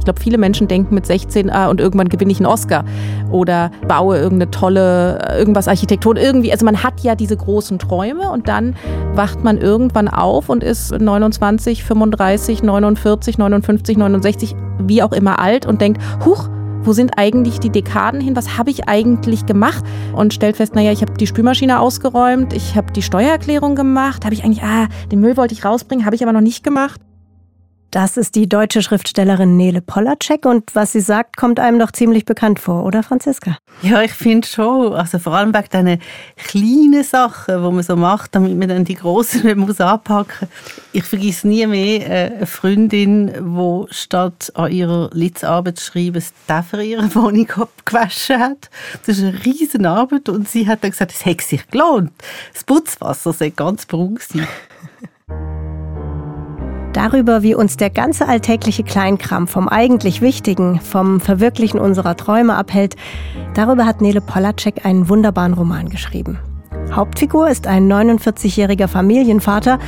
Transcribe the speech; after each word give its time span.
Ich 0.00 0.04
glaube, 0.04 0.18
viele 0.18 0.38
Menschen 0.38 0.66
denken 0.66 0.94
mit 0.94 1.06
16 1.06 1.50
ah, 1.50 1.68
und 1.68 1.78
irgendwann 1.78 2.08
gewinne 2.08 2.32
ich 2.32 2.38
einen 2.38 2.46
Oscar 2.46 2.84
oder 3.30 3.70
baue 3.86 4.16
irgendeine 4.16 4.50
tolle, 4.50 5.18
irgendwas 5.36 5.68
Architektur, 5.68 6.16
irgendwie. 6.16 6.50
Also 6.52 6.64
man 6.64 6.82
hat 6.82 7.00
ja 7.00 7.14
diese 7.14 7.36
großen 7.36 7.78
Träume 7.78 8.30
und 8.30 8.48
dann 8.48 8.74
wacht 9.14 9.44
man 9.44 9.58
irgendwann 9.58 10.08
auf 10.08 10.48
und 10.48 10.64
ist 10.64 10.98
29, 10.98 11.84
35, 11.84 12.62
49, 12.62 13.38
59, 13.38 13.96
69, 13.98 14.56
wie 14.78 15.02
auch 15.02 15.12
immer 15.12 15.38
alt 15.38 15.66
und 15.66 15.82
denkt, 15.82 16.00
huch, 16.24 16.48
wo 16.82 16.94
sind 16.94 17.18
eigentlich 17.18 17.60
die 17.60 17.68
Dekaden 17.68 18.22
hin? 18.22 18.36
Was 18.36 18.56
habe 18.56 18.70
ich 18.70 18.88
eigentlich 18.88 19.44
gemacht? 19.44 19.84
Und 20.14 20.32
stellt 20.32 20.56
fest, 20.56 20.74
naja, 20.74 20.92
ich 20.92 21.02
habe 21.02 21.12
die 21.12 21.26
Spülmaschine 21.26 21.78
ausgeräumt, 21.78 22.54
ich 22.54 22.74
habe 22.74 22.90
die 22.92 23.02
Steuererklärung 23.02 23.74
gemacht, 23.74 24.24
habe 24.24 24.34
ich 24.34 24.44
eigentlich, 24.44 24.62
ah, 24.62 24.88
den 25.12 25.20
Müll 25.20 25.36
wollte 25.36 25.52
ich 25.52 25.64
rausbringen, 25.64 26.06
habe 26.06 26.16
ich 26.16 26.22
aber 26.22 26.32
noch 26.32 26.40
nicht 26.40 26.64
gemacht. 26.64 27.00
Das 27.90 28.16
ist 28.16 28.36
die 28.36 28.48
deutsche 28.48 28.82
Schriftstellerin 28.82 29.56
Nele 29.56 29.80
Polacek 29.80 30.46
und 30.46 30.76
was 30.76 30.92
sie 30.92 31.00
sagt, 31.00 31.36
kommt 31.36 31.58
einem 31.58 31.80
doch 31.80 31.90
ziemlich 31.90 32.24
bekannt 32.24 32.60
vor, 32.60 32.84
oder 32.84 33.02
Franziska? 33.02 33.58
Ja, 33.82 34.00
ich 34.02 34.12
finde 34.12 34.46
schon. 34.46 34.92
Also 34.92 35.18
vor 35.18 35.32
allem 35.32 35.52
wegen 35.52 35.68
diesen 35.68 36.00
kleinen 36.36 37.02
Sachen, 37.02 37.56
die 37.56 37.70
man 37.70 37.82
so 37.82 37.96
macht, 37.96 38.36
damit 38.36 38.56
man 38.56 38.68
dann 38.68 38.84
die 38.84 38.94
grossen 38.94 39.42
nicht 39.44 39.56
muss 39.56 39.80
anpacken 39.80 40.48
Ich 40.92 41.02
vergesse 41.02 41.48
nie 41.48 41.66
mehr 41.66 42.08
äh, 42.08 42.36
eine 42.36 42.46
Freundin, 42.46 43.26
die 43.26 43.86
statt 43.92 44.52
an 44.54 44.70
ihrer 44.70 45.10
Litzarbeit 45.12 45.78
zu 45.78 45.90
schreiben, 45.90 46.14
das 46.14 46.32
Dach 46.46 46.72
ihre 46.74 47.12
Wohnung 47.16 47.50
abgewaschen 47.50 48.38
hat. 48.38 48.70
Das 49.04 49.18
ist 49.18 49.24
eine 49.24 49.44
riesen 49.44 49.84
Arbeit 49.84 50.28
und 50.28 50.48
sie 50.48 50.68
hat 50.68 50.84
dann 50.84 50.92
gesagt, 50.92 51.10
es 51.10 51.24
hätte 51.24 51.44
sich 51.44 51.66
gelohnt. 51.68 52.12
Das 52.52 52.62
Putzwasser 52.62 53.32
sei 53.32 53.50
ganz 53.50 53.84
braun 53.84 54.18
sein. 54.20 54.46
Darüber, 56.92 57.42
wie 57.42 57.54
uns 57.54 57.76
der 57.76 57.90
ganze 57.90 58.26
alltägliche 58.26 58.82
Kleinkram 58.82 59.46
vom 59.46 59.68
eigentlich 59.68 60.20
Wichtigen, 60.20 60.80
vom 60.80 61.20
Verwirklichen 61.20 61.78
unserer 61.78 62.16
Träume 62.16 62.56
abhält, 62.56 62.96
darüber 63.54 63.86
hat 63.86 64.00
Nele 64.00 64.20
Polacek 64.20 64.84
einen 64.84 65.08
wunderbaren 65.08 65.54
Roman 65.54 65.88
geschrieben. 65.88 66.38
Hauptfigur 66.90 67.48
ist 67.48 67.68
ein 67.68 67.90
49-jähriger 67.90 68.88
Familienvater 68.88 69.78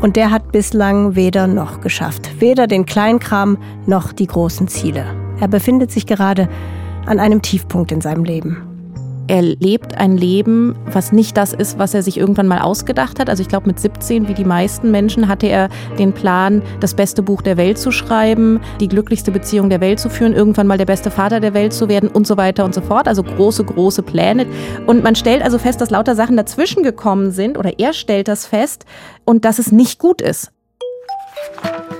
und 0.00 0.14
der 0.14 0.30
hat 0.30 0.52
bislang 0.52 1.16
weder 1.16 1.48
noch 1.48 1.80
geschafft. 1.80 2.30
Weder 2.40 2.68
den 2.68 2.86
Kleinkram 2.86 3.58
noch 3.86 4.12
die 4.12 4.28
großen 4.28 4.68
Ziele. 4.68 5.04
Er 5.40 5.48
befindet 5.48 5.90
sich 5.90 6.06
gerade 6.06 6.48
an 7.06 7.18
einem 7.18 7.42
Tiefpunkt 7.42 7.90
in 7.90 8.00
seinem 8.00 8.24
Leben 8.24 8.75
er 9.28 9.42
lebt 9.42 9.96
ein 9.98 10.16
Leben, 10.16 10.76
was 10.86 11.12
nicht 11.12 11.36
das 11.36 11.52
ist, 11.52 11.78
was 11.78 11.94
er 11.94 12.02
sich 12.02 12.18
irgendwann 12.18 12.46
mal 12.46 12.60
ausgedacht 12.60 13.18
hat. 13.18 13.28
Also 13.28 13.42
ich 13.42 13.48
glaube, 13.48 13.66
mit 13.66 13.80
17, 13.80 14.28
wie 14.28 14.34
die 14.34 14.44
meisten 14.44 14.90
Menschen, 14.90 15.28
hatte 15.28 15.46
er 15.46 15.68
den 15.98 16.12
Plan, 16.12 16.62
das 16.80 16.94
beste 16.94 17.22
Buch 17.22 17.42
der 17.42 17.56
Welt 17.56 17.78
zu 17.78 17.90
schreiben, 17.90 18.60
die 18.80 18.88
glücklichste 18.88 19.32
Beziehung 19.32 19.68
der 19.68 19.80
Welt 19.80 19.98
zu 19.98 20.10
führen, 20.10 20.32
irgendwann 20.32 20.66
mal 20.66 20.78
der 20.78 20.86
beste 20.86 21.10
Vater 21.10 21.40
der 21.40 21.54
Welt 21.54 21.72
zu 21.72 21.88
werden 21.88 22.08
und 22.08 22.26
so 22.26 22.36
weiter 22.36 22.64
und 22.64 22.74
so 22.74 22.80
fort. 22.80 23.08
Also 23.08 23.22
große, 23.22 23.64
große 23.64 24.02
Pläne. 24.02 24.46
Und 24.86 25.02
man 25.02 25.16
stellt 25.16 25.42
also 25.42 25.58
fest, 25.58 25.80
dass 25.80 25.90
lauter 25.90 26.14
Sachen 26.14 26.36
dazwischen 26.36 26.82
gekommen 26.82 27.32
sind, 27.32 27.58
oder 27.58 27.78
er 27.78 27.92
stellt 27.92 28.28
das 28.28 28.46
fest, 28.46 28.84
und 29.24 29.44
dass 29.44 29.58
es 29.58 29.72
nicht 29.72 29.98
gut 29.98 30.20
ist. 30.20 30.52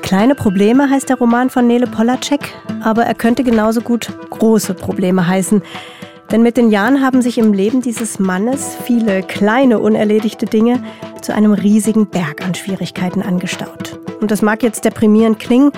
Kleine 0.02 0.36
Probleme 0.36 0.88
heißt 0.88 1.08
der 1.08 1.19
Roman 1.19 1.50
von 1.50 1.66
Nele 1.66 1.88
Polacek, 1.88 2.41
aber 2.82 3.04
er 3.04 3.14
könnte 3.14 3.42
genauso 3.42 3.80
gut 3.80 4.12
große 4.30 4.74
Probleme 4.74 5.27
heißen. 5.27 5.62
Denn 6.30 6.42
mit 6.42 6.56
den 6.56 6.70
Jahren 6.70 7.02
haben 7.02 7.22
sich 7.22 7.38
im 7.38 7.52
Leben 7.52 7.82
dieses 7.82 8.19
Mannes 8.19 8.77
viele 8.84 9.22
kleine 9.22 9.78
unerledigte 9.78 10.46
Dinge 10.46 10.82
zu 11.22 11.34
einem 11.34 11.52
riesigen 11.52 12.06
Berg 12.06 12.44
an 12.44 12.55
Schwierigkeiten 12.55 13.22
angestaut. 13.22 13.98
Und 14.20 14.30
das 14.30 14.42
mag 14.42 14.62
jetzt 14.62 14.84
deprimierend 14.84 15.38
klingen, 15.38 15.72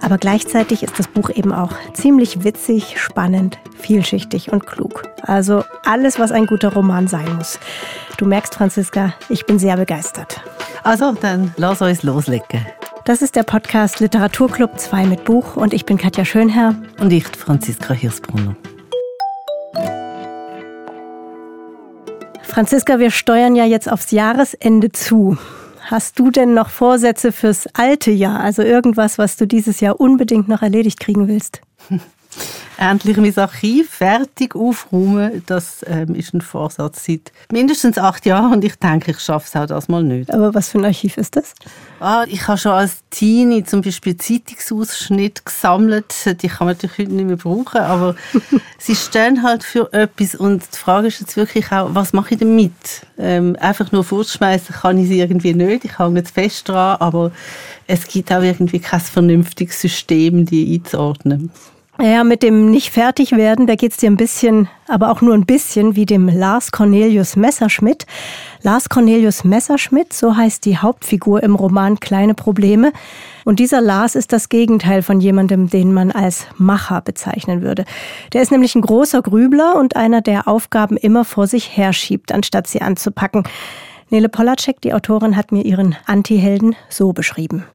aber 0.00 0.16
gleichzeitig 0.16 0.82
ist 0.82 0.98
das 0.98 1.08
Buch 1.08 1.30
eben 1.30 1.52
auch 1.52 1.72
ziemlich 1.92 2.44
witzig, 2.44 2.98
spannend, 2.98 3.58
vielschichtig 3.78 4.52
und 4.52 4.66
klug. 4.66 5.02
Also 5.22 5.64
alles, 5.84 6.18
was 6.18 6.32
ein 6.32 6.46
guter 6.46 6.72
Roman 6.72 7.06
sein 7.06 7.36
muss. 7.36 7.58
Du 8.16 8.26
merkst, 8.26 8.54
Franziska, 8.54 9.14
ich 9.28 9.46
bin 9.46 9.58
sehr 9.58 9.76
begeistert. 9.76 10.40
Also, 10.82 11.12
dann 11.12 11.52
lass 11.56 11.82
uns 11.82 12.02
loslegen. 12.02 12.66
Das 13.04 13.22
ist 13.22 13.36
der 13.36 13.42
Podcast 13.42 14.00
Literaturclub 14.00 14.78
2 14.78 15.06
mit 15.06 15.24
Buch 15.24 15.56
und 15.56 15.74
ich 15.74 15.84
bin 15.84 15.98
Katja 15.98 16.24
Schönherr. 16.24 16.74
Und 16.98 17.12
ich, 17.12 17.26
Franziska 17.26 17.92
Hirsbrunner. 17.92 18.56
Franziska, 22.50 22.98
wir 22.98 23.10
steuern 23.10 23.54
ja 23.54 23.64
jetzt 23.64 23.90
aufs 23.90 24.10
Jahresende 24.10 24.90
zu. 24.90 25.38
Hast 25.82 26.18
du 26.18 26.30
denn 26.30 26.52
noch 26.52 26.68
Vorsätze 26.68 27.30
fürs 27.30 27.68
alte 27.74 28.10
Jahr? 28.10 28.40
Also 28.40 28.62
irgendwas, 28.62 29.18
was 29.18 29.36
du 29.36 29.46
dieses 29.46 29.80
Jahr 29.80 30.00
unbedingt 30.00 30.48
noch 30.48 30.60
erledigt 30.60 30.98
kriegen 30.98 31.28
willst? 31.28 31.60
endlich 32.80 33.16
mein 33.18 33.36
Archiv 33.36 33.90
fertig 33.90 34.56
aufräumen. 34.56 35.42
Das 35.46 35.84
ähm, 35.86 36.14
ist 36.14 36.32
ein 36.32 36.40
Vorsatz 36.40 37.04
seit 37.04 37.32
mindestens 37.52 37.98
acht 37.98 38.24
Jahren 38.24 38.52
und 38.52 38.64
ich 38.64 38.76
denke, 38.76 39.10
ich 39.10 39.20
schaffe 39.20 39.46
es 39.48 39.56
auch 39.56 39.66
das 39.66 39.88
mal 39.88 40.02
nicht. 40.02 40.32
Aber 40.32 40.54
was 40.54 40.70
für 40.70 40.78
ein 40.78 40.86
Archiv 40.86 41.18
ist 41.18 41.36
das? 41.36 41.52
Ah, 42.00 42.24
ich 42.26 42.48
habe 42.48 42.56
schon 42.56 42.72
als 42.72 43.02
Teenie 43.10 43.64
zum 43.64 43.82
Beispiel 43.82 44.16
Zeitungsausschnitte 44.16 45.42
gesammelt. 45.44 46.14
Die 46.42 46.48
kann 46.48 46.66
man 46.66 46.76
natürlich 46.76 46.98
heute 46.98 47.12
nicht 47.12 47.26
mehr 47.26 47.36
brauchen, 47.36 47.82
aber 47.82 48.16
sie 48.78 48.96
stehen 48.96 49.42
halt 49.42 49.62
für 49.62 49.92
etwas 49.92 50.34
und 50.34 50.62
die 50.72 50.78
Frage 50.78 51.08
ist 51.08 51.20
jetzt 51.20 51.36
wirklich 51.36 51.70
auch, 51.72 51.94
was 51.94 52.14
mache 52.14 52.34
ich 52.34 52.40
damit? 52.40 52.72
Ähm, 53.18 53.56
einfach 53.60 53.92
nur 53.92 54.04
fortschmeißen 54.04 54.76
kann 54.76 54.98
ich 54.98 55.08
sie 55.08 55.20
irgendwie 55.20 55.52
nicht. 55.52 55.84
Ich 55.84 55.98
hänge 55.98 56.20
jetzt 56.20 56.32
fest 56.32 56.68
dran, 56.68 56.96
aber 57.00 57.32
es 57.86 58.06
gibt 58.06 58.32
auch 58.32 58.42
irgendwie 58.42 58.78
kein 58.78 59.00
vernünftiges 59.00 59.80
System, 59.80 60.46
die 60.46 60.74
einzuordnen. 60.74 61.50
Ja, 62.02 62.24
mit 62.24 62.42
dem 62.42 62.70
nicht 62.70 62.92
fertig 62.92 63.32
werden, 63.32 63.66
da 63.66 63.74
geht's 63.74 63.98
dir 63.98 64.10
ein 64.10 64.16
bisschen, 64.16 64.70
aber 64.88 65.10
auch 65.10 65.20
nur 65.20 65.34
ein 65.34 65.44
bisschen 65.44 65.96
wie 65.96 66.06
dem 66.06 66.28
Lars 66.28 66.72
Cornelius 66.72 67.36
Messerschmidt. 67.36 68.06
Lars 68.62 68.88
Cornelius 68.88 69.44
Messerschmidt, 69.44 70.14
so 70.14 70.34
heißt 70.34 70.64
die 70.64 70.78
Hauptfigur 70.78 71.42
im 71.42 71.54
Roman 71.54 72.00
Kleine 72.00 72.32
Probleme. 72.32 72.94
Und 73.44 73.58
dieser 73.58 73.82
Lars 73.82 74.14
ist 74.14 74.32
das 74.32 74.48
Gegenteil 74.48 75.02
von 75.02 75.20
jemandem, 75.20 75.68
den 75.68 75.92
man 75.92 76.10
als 76.10 76.46
Macher 76.56 77.02
bezeichnen 77.02 77.60
würde. 77.60 77.84
Der 78.32 78.40
ist 78.40 78.50
nämlich 78.50 78.74
ein 78.74 78.80
großer 78.80 79.20
Grübler 79.20 79.76
und 79.78 79.94
einer, 79.94 80.22
der 80.22 80.48
Aufgaben 80.48 80.96
immer 80.96 81.26
vor 81.26 81.46
sich 81.46 81.76
herschiebt, 81.76 82.32
anstatt 82.32 82.66
sie 82.66 82.80
anzupacken. 82.80 83.44
Nele 84.08 84.30
Polacek, 84.30 84.80
die 84.80 84.94
Autorin, 84.94 85.36
hat 85.36 85.52
mir 85.52 85.66
ihren 85.66 85.96
Antihelden 86.06 86.76
so 86.88 87.12
beschrieben. 87.12 87.66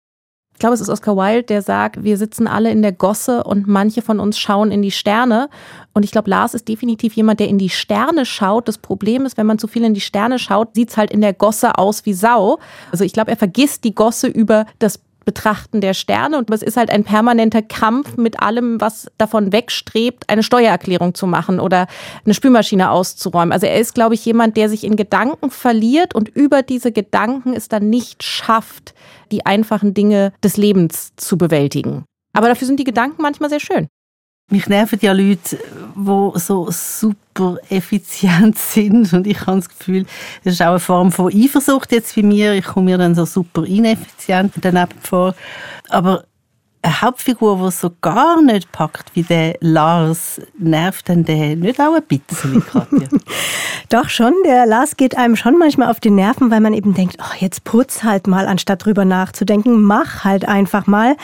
Ich 0.55 0.59
glaube, 0.59 0.73
es 0.73 0.79
ist 0.79 0.87
Oscar 0.87 1.17
Wilde, 1.17 1.43
der 1.43 1.61
sagt, 1.61 2.01
wir 2.03 2.15
sitzen 2.15 2.47
alle 2.47 2.71
in 2.71 2.81
der 2.81 2.93
Gosse 2.93 3.43
und 3.43 3.67
manche 3.67 4.01
von 4.01 4.21
uns 4.21 4.39
schauen 4.39 4.71
in 4.71 4.81
die 4.81 4.89
Sterne. 4.89 5.49
Und 5.93 6.05
ich 6.05 6.11
glaube, 6.11 6.29
Lars 6.29 6.53
ist 6.53 6.69
definitiv 6.69 7.13
jemand, 7.13 7.41
der 7.41 7.49
in 7.49 7.57
die 7.57 7.69
Sterne 7.69 8.25
schaut. 8.25 8.69
Das 8.69 8.77
Problem 8.77 9.25
ist, 9.25 9.35
wenn 9.35 9.47
man 9.47 9.59
zu 9.59 9.67
viel 9.67 9.83
in 9.83 9.93
die 9.93 9.99
Sterne 9.99 10.39
schaut, 10.39 10.69
sieht's 10.73 10.95
halt 10.95 11.11
in 11.11 11.19
der 11.19 11.33
Gosse 11.33 11.77
aus 11.77 12.05
wie 12.05 12.13
Sau. 12.13 12.57
Also 12.89 13.03
ich 13.03 13.11
glaube, 13.11 13.31
er 13.31 13.37
vergisst 13.37 13.83
die 13.83 13.93
Gosse 13.93 14.27
über 14.27 14.65
das 14.79 14.97
Betrachten 15.25 15.81
der 15.81 15.93
Sterne 15.93 16.37
und 16.37 16.49
es 16.51 16.61
ist 16.61 16.77
halt 16.77 16.89
ein 16.89 17.03
permanenter 17.03 17.61
Kampf 17.61 18.17
mit 18.17 18.39
allem, 18.39 18.79
was 18.79 19.07
davon 19.17 19.51
wegstrebt, 19.51 20.29
eine 20.29 20.43
Steuererklärung 20.43 21.13
zu 21.15 21.27
machen 21.27 21.59
oder 21.59 21.87
eine 22.23 22.33
Spülmaschine 22.33 22.91
auszuräumen. 22.91 23.51
Also 23.51 23.65
er 23.65 23.79
ist, 23.79 23.95
glaube 23.95 24.15
ich, 24.15 24.23
jemand, 24.25 24.55
der 24.55 24.69
sich 24.69 24.83
in 24.83 24.95
Gedanken 24.95 25.49
verliert 25.49 26.15
und 26.15 26.29
über 26.29 26.61
diese 26.61 26.91
Gedanken 26.91 27.53
es 27.53 27.67
dann 27.67 27.89
nicht 27.89 28.23
schafft, 28.23 28.93
die 29.31 29.45
einfachen 29.45 29.93
Dinge 29.93 30.31
des 30.43 30.57
Lebens 30.57 31.13
zu 31.17 31.37
bewältigen. 31.37 32.05
Aber 32.33 32.47
dafür 32.47 32.67
sind 32.67 32.79
die 32.79 32.83
Gedanken 32.83 33.21
manchmal 33.21 33.49
sehr 33.49 33.59
schön. 33.59 33.87
Mich 34.49 34.67
nerven 34.67 34.99
ja 35.01 35.11
Leute, 35.11 35.57
die 35.95 36.39
so 36.39 36.67
super 36.69 37.57
effizient 37.69 38.57
sind 38.59 39.11
und 39.11 39.25
ich 39.25 39.41
habe 39.41 39.57
das 39.57 39.69
Gefühl, 39.69 40.05
das 40.43 40.53
ist 40.53 40.61
auch 40.61 40.67
eine 40.67 40.79
Form 40.79 41.11
von 41.11 41.33
Eifersucht 41.33 41.91
jetzt 41.91 42.15
bei 42.15 42.21
mir. 42.21 42.53
Ich 42.53 42.65
komme 42.65 42.91
mir 42.91 42.97
dann 42.99 43.15
so 43.15 43.25
super 43.25 43.63
ineffizient 43.63 44.53
daneben 44.61 44.99
vor. 45.01 45.33
Aber 45.89 46.25
eine 46.85 47.01
Hauptfigur, 47.01 47.57
die 47.65 47.71
so 47.71 47.91
gar 48.01 48.41
nicht 48.43 48.71
packt 48.71 49.15
wie 49.15 49.23
der 49.23 49.57
Lars, 49.61 50.39
nervt 50.59 51.09
dann 51.09 51.25
der 51.25 51.55
nicht 51.55 51.79
auch 51.79 51.95
ein 51.95 52.03
bisschen? 52.03 52.63
Doch 53.89 54.09
schon, 54.09 54.33
der 54.45 54.67
Lars 54.67 54.95
geht 54.95 55.17
einem 55.17 55.35
schon 55.35 55.57
manchmal 55.57 55.89
auf 55.89 55.99
die 55.99 56.11
Nerven, 56.11 56.51
weil 56.51 56.61
man 56.61 56.73
eben 56.73 56.93
denkt, 56.93 57.17
ach, 57.19 57.35
jetzt 57.35 57.63
putz 57.63 58.03
halt 58.03 58.27
mal, 58.27 58.45
anstatt 58.45 58.85
drüber 58.85 59.05
nachzudenken, 59.05 59.81
mach 59.81 60.23
halt 60.23 60.47
einfach 60.47 60.85
mal. 60.85 61.15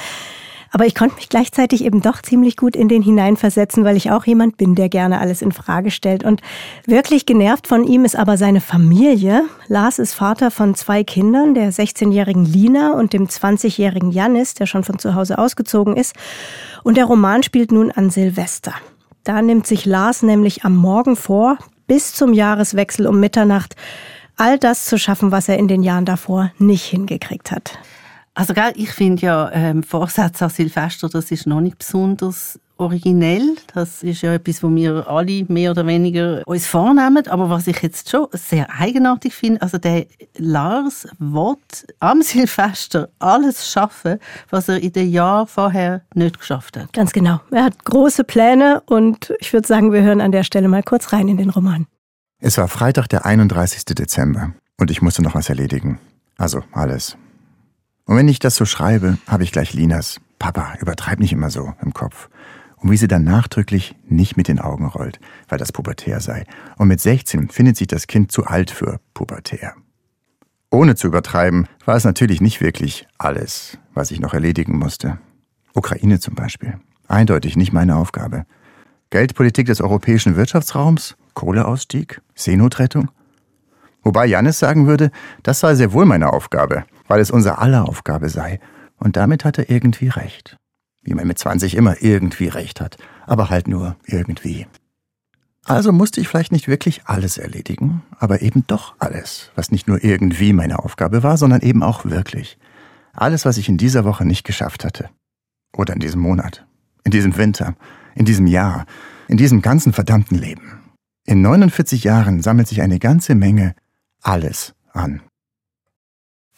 Aber 0.72 0.86
ich 0.88 0.96
konnte 0.96 1.16
mich 1.16 1.28
gleichzeitig 1.28 1.84
eben 1.84 2.02
doch 2.02 2.22
ziemlich 2.22 2.56
gut 2.56 2.78
in 2.78 2.88
den 2.88 3.02
hineinversetzen, 3.02 3.84
weil 3.84 3.98
ich 3.98 4.10
auch 4.10 4.26
jemand 4.26 4.56
bin, 4.56 4.74
der 4.74 4.88
gerne 4.88 5.20
alles 5.20 5.42
in 5.42 5.52
Frage 5.52 5.92
stellt. 5.92 6.24
Und 6.24 6.42
wirklich 6.86 7.26
genervt 7.26 7.68
von 7.68 7.84
ihm 7.84 8.06
ist 8.06 8.16
aber 8.16 8.38
seine 8.38 8.62
Familie. 8.62 9.44
Lars 9.68 10.00
ist 10.00 10.14
Vater 10.14 10.50
von 10.50 10.74
zwei 10.76 11.04
Kindern, 11.04 11.54
der 11.54 11.74
16-jährigen 11.74 12.46
Lina 12.46 12.94
und 12.94 13.12
dem 13.12 13.28
20-jährigen 13.28 14.12
Janis, 14.12 14.54
der 14.54 14.66
schon 14.66 14.86
von 14.86 14.98
zu 14.98 15.14
Hause 15.14 15.38
ausgezogen 15.38 15.98
ist. 15.98 16.16
Und 16.84 16.96
der 16.96 17.06
Roman 17.06 17.44
spielt 17.44 17.74
nun 17.74 17.92
an 17.92 18.10
Silvester. 18.10 18.74
Da 19.26 19.42
nimmt 19.42 19.68
sich 19.68 19.86
Lars 19.86 20.24
nämlich 20.24 20.64
am 20.64 20.76
Morgen 20.76 21.18
vor, 21.18 21.58
bis 21.86 22.14
zum 22.14 22.32
Jahreswechsel 22.32 23.08
um 23.08 23.20
Mitternacht 23.20 23.76
all 24.38 24.58
das 24.58 24.86
zu 24.86 24.98
schaffen, 24.98 25.32
was 25.32 25.50
er 25.50 25.58
in 25.58 25.68
den 25.68 25.84
Jahren 25.84 26.06
davor 26.06 26.52
nicht 26.58 26.86
hingekriegt 26.86 27.52
hat. 27.52 27.78
Also 28.34 28.54
gell, 28.54 28.72
ich 28.76 28.92
finde 28.92 29.22
ja, 29.22 29.52
ähm, 29.52 29.84
Vorsätze 29.84 30.46
an 30.46 30.52
Silvester, 30.52 31.10
das 31.10 31.32
ist 31.32 31.48
noch 31.48 31.60
nicht 31.60 31.78
besonders 31.80 32.60
originell. 32.82 33.56
Das 33.74 34.04
ist 34.04 34.22
ja 34.22 34.34
etwas, 34.34 34.64
wo 34.64 34.74
wir 34.74 35.08
alle 35.08 35.46
mehr 35.48 35.72
oder 35.72 35.86
weniger 35.86 36.42
uns 36.46 36.66
vornehmen. 36.66 37.28
Aber 37.28 37.50
was 37.50 37.68
ich 37.68 37.82
jetzt 37.82 38.10
schon 38.10 38.28
sehr 38.32 38.68
eigenartig 38.72 39.34
finde, 39.34 39.62
also 39.62 39.78
der 39.78 40.08
Lars 40.38 41.08
will 41.20 41.58
am 42.00 42.22
Silvester 42.22 43.10
alles 43.20 43.70
schaffen, 43.70 44.18
was 44.50 44.68
er 44.68 44.82
in 44.82 44.92
den 44.92 45.12
Jahren 45.12 45.48
vorher 45.48 46.02
nicht 46.14 46.40
geschafft 46.40 46.78
hat. 46.78 46.92
Ganz 46.94 47.14
genau. 47.14 47.40
Er 47.52 47.66
hat 47.66 47.86
große 47.86 48.24
Pläne 48.24 48.82
und 48.88 49.34
ich 49.40 49.54
würde 49.54 49.68
sagen, 49.68 49.94
wir 49.94 50.02
hören 50.02 50.22
an 50.22 50.32
der 50.32 50.44
Stelle 50.44 50.68
mal 50.68 50.84
kurz 50.84 51.14
rein 51.14 51.28
in 51.28 51.38
den 51.38 51.50
Roman. 51.50 51.86
Es 52.40 52.58
war 52.58 52.68
Freitag, 52.68 53.08
der 53.08 53.26
31. 53.26 53.86
Dezember 53.86 54.54
und 54.80 54.90
ich 54.90 55.02
musste 55.02 55.22
noch 55.22 55.36
was 55.36 55.50
erledigen. 55.50 56.00
Also 56.38 56.64
alles. 56.72 57.16
Und 58.12 58.18
wenn 58.18 58.28
ich 58.28 58.40
das 58.40 58.58
so 58.58 58.66
schreibe, 58.66 59.18
habe 59.26 59.44
ich 59.44 59.54
gleich 59.54 59.72
Linas 59.72 60.20
Papa, 60.38 60.74
übertreib 60.82 61.22
nicht 61.22 61.32
immer 61.32 61.50
so 61.50 61.74
im 61.82 61.94
Kopf. 61.94 62.28
Und 62.76 62.92
wie 62.92 62.98
sie 62.98 63.08
dann 63.08 63.24
nachdrücklich 63.24 63.96
nicht 64.06 64.36
mit 64.36 64.50
den 64.50 64.60
Augen 64.60 64.86
rollt, 64.86 65.22
weil 65.48 65.58
das 65.58 65.72
pubertär 65.72 66.20
sei. 66.20 66.44
Und 66.76 66.90
mit 66.90 67.00
16 67.00 67.48
findet 67.48 67.78
sich 67.78 67.88
das 67.88 68.08
Kind 68.08 68.30
zu 68.30 68.44
alt 68.44 68.70
für 68.70 69.00
pubertär. 69.14 69.76
Ohne 70.70 70.96
zu 70.96 71.08
übertreiben, 71.08 71.70
war 71.86 71.96
es 71.96 72.04
natürlich 72.04 72.42
nicht 72.42 72.60
wirklich 72.60 73.08
alles, 73.18 73.78
was 73.94 74.12
ich 74.12 74.20
noch 74.20 74.34
erledigen 74.34 74.78
musste. 74.78 75.18
Ukraine 75.74 76.20
zum 76.20 76.36
Beispiel. 76.36 76.82
Eindeutig 77.08 77.56
nicht 77.56 77.72
meine 77.72 77.96
Aufgabe. 77.96 78.46
Geldpolitik 79.10 79.68
des 79.68 79.80
europäischen 79.80 80.36
Wirtschaftsraums, 80.36 81.16
Kohleausstieg, 81.34 82.20
Seenotrettung. 82.36 83.10
Wobei 84.04 84.26
Jannis 84.26 84.60
sagen 84.60 84.88
würde, 84.88 85.12
das 85.44 85.60
sei 85.60 85.76
sehr 85.76 85.94
wohl 85.94 86.06
meine 86.06 86.34
Aufgabe 86.34 86.86
weil 87.12 87.20
es 87.20 87.30
unser 87.30 87.60
aller 87.60 87.90
Aufgabe 87.90 88.30
sei. 88.30 88.62
Und 88.96 89.18
damit 89.18 89.44
hat 89.44 89.58
er 89.58 89.70
irgendwie 89.70 90.08
recht. 90.08 90.56
Wie 91.04 91.14
man 91.14 91.28
mit 91.28 91.38
20 91.38 91.76
immer 91.76 92.02
irgendwie 92.02 92.48
recht 92.48 92.80
hat, 92.80 92.96
aber 93.26 93.50
halt 93.50 93.68
nur 93.68 93.98
irgendwie. 94.06 94.66
Also 95.66 95.92
musste 95.92 96.22
ich 96.22 96.30
vielleicht 96.30 96.54
nicht 96.54 96.70
wirklich 96.70 97.02
alles 97.08 97.38
erledigen, 97.38 98.04
aber 98.18 98.42
eben 98.42 98.64
doch 98.66 98.96
alles, 99.00 99.52
was 99.56 99.72
nicht 99.72 99.90
nur 99.90 100.06
irgendwie 100.06 100.54
meine 100.54 100.80
Aufgabe 100.80 101.22
war, 101.22 101.36
sondern 101.36 101.60
eben 101.60 101.84
auch 101.84 102.06
wirklich. 102.06 102.58
Alles, 103.12 103.44
was 103.44 103.58
ich 103.58 103.68
in 103.68 103.78
dieser 103.78 104.06
Woche 104.06 104.24
nicht 104.24 104.46
geschafft 104.46 104.86
hatte. 104.86 105.10
Oder 105.76 105.96
in 105.96 106.00
diesem 106.00 106.22
Monat. 106.22 106.66
In 107.04 107.12
diesem 107.12 107.36
Winter. 107.36 107.76
In 108.16 108.24
diesem 108.24 108.48
Jahr. 108.48 108.86
In 109.28 109.36
diesem 109.36 109.62
ganzen 109.62 109.92
verdammten 109.92 110.38
Leben. 110.38 110.80
In 111.26 111.42
49 111.42 112.06
Jahren 112.06 112.42
sammelt 112.42 112.70
sich 112.70 112.82
eine 112.82 113.00
ganze 113.00 113.36
Menge 113.36 113.76
alles 114.22 114.74
an. 114.94 115.22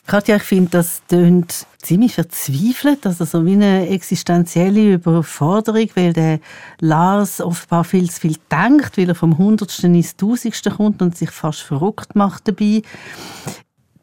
Katja, 0.05 0.35
ich 0.35 0.43
finde, 0.43 0.71
das 0.71 1.01
tönt 1.07 1.65
ziemlich 1.81 2.15
verzweifelt, 2.15 3.05
also 3.05 3.23
so 3.23 3.45
wie 3.45 3.53
eine 3.53 3.87
existenzielle 3.87 4.95
Überforderung, 4.95 5.89
weil 5.95 6.11
der 6.11 6.39
Lars 6.81 7.39
offenbar 7.39 7.85
viel 7.85 8.09
zu 8.11 8.19
viel 8.19 8.35
denkt, 8.51 8.97
weil 8.97 9.07
er 9.07 9.15
vom 9.15 9.37
Hundertsten 9.37 9.95
ins 9.95 10.17
Tausendste 10.17 10.71
kommt 10.71 11.01
und 11.01 11.17
sich 11.17 11.31
fast 11.31 11.61
verrückt 11.61 12.15
macht 12.15 12.49
dabei. 12.49 12.81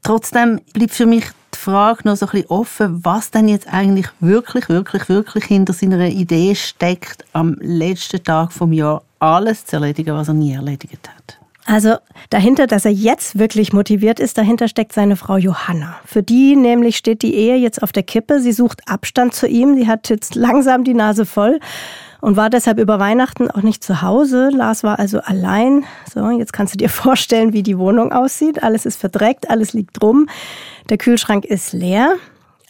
Trotzdem 0.02 0.60
bleibt 0.72 0.92
für 0.92 1.04
mich 1.04 1.26
die 1.54 1.58
Frage 1.58 2.08
noch 2.08 2.16
so 2.16 2.26
ein 2.26 2.32
bisschen 2.32 2.50
offen, 2.50 3.04
was 3.04 3.30
denn 3.30 3.48
jetzt 3.48 3.68
eigentlich 3.68 4.08
wirklich, 4.20 4.70
wirklich, 4.70 5.08
wirklich 5.10 5.44
hinter 5.44 5.74
seiner 5.74 6.08
Idee 6.08 6.54
steckt, 6.54 7.26
am 7.34 7.56
letzten 7.60 8.24
Tag 8.24 8.54
vom 8.54 8.72
Jahr 8.72 9.02
alles 9.18 9.66
zu 9.66 9.76
erledigen, 9.76 10.14
was 10.14 10.28
er 10.28 10.34
nie 10.34 10.54
erledigt 10.54 11.06
hat. 11.06 11.19
Also 11.70 11.98
dahinter, 12.30 12.66
dass 12.66 12.84
er 12.84 12.90
jetzt 12.90 13.38
wirklich 13.38 13.72
motiviert 13.72 14.18
ist, 14.18 14.36
dahinter 14.36 14.66
steckt 14.66 14.92
seine 14.92 15.14
Frau 15.14 15.36
Johanna. 15.36 16.00
Für 16.04 16.20
die 16.20 16.56
nämlich 16.56 16.96
steht 16.96 17.22
die 17.22 17.32
Ehe 17.32 17.54
jetzt 17.54 17.80
auf 17.84 17.92
der 17.92 18.02
Kippe. 18.02 18.40
Sie 18.40 18.50
sucht 18.50 18.80
Abstand 18.88 19.34
zu 19.34 19.46
ihm. 19.46 19.76
Sie 19.76 19.86
hat 19.86 20.08
jetzt 20.08 20.34
langsam 20.34 20.82
die 20.82 20.94
Nase 20.94 21.24
voll 21.24 21.60
und 22.20 22.36
war 22.36 22.50
deshalb 22.50 22.80
über 22.80 22.98
Weihnachten 22.98 23.52
auch 23.52 23.62
nicht 23.62 23.84
zu 23.84 24.02
Hause. 24.02 24.50
Lars 24.52 24.82
war 24.82 24.98
also 24.98 25.20
allein. 25.20 25.84
So, 26.12 26.28
jetzt 26.30 26.52
kannst 26.52 26.74
du 26.74 26.78
dir 26.78 26.88
vorstellen, 26.88 27.52
wie 27.52 27.62
die 27.62 27.78
Wohnung 27.78 28.10
aussieht. 28.10 28.64
Alles 28.64 28.84
ist 28.84 28.98
verdreckt, 28.98 29.48
alles 29.48 29.72
liegt 29.72 30.02
rum. 30.02 30.28
Der 30.88 30.98
Kühlschrank 30.98 31.44
ist 31.44 31.72
leer. 31.72 32.14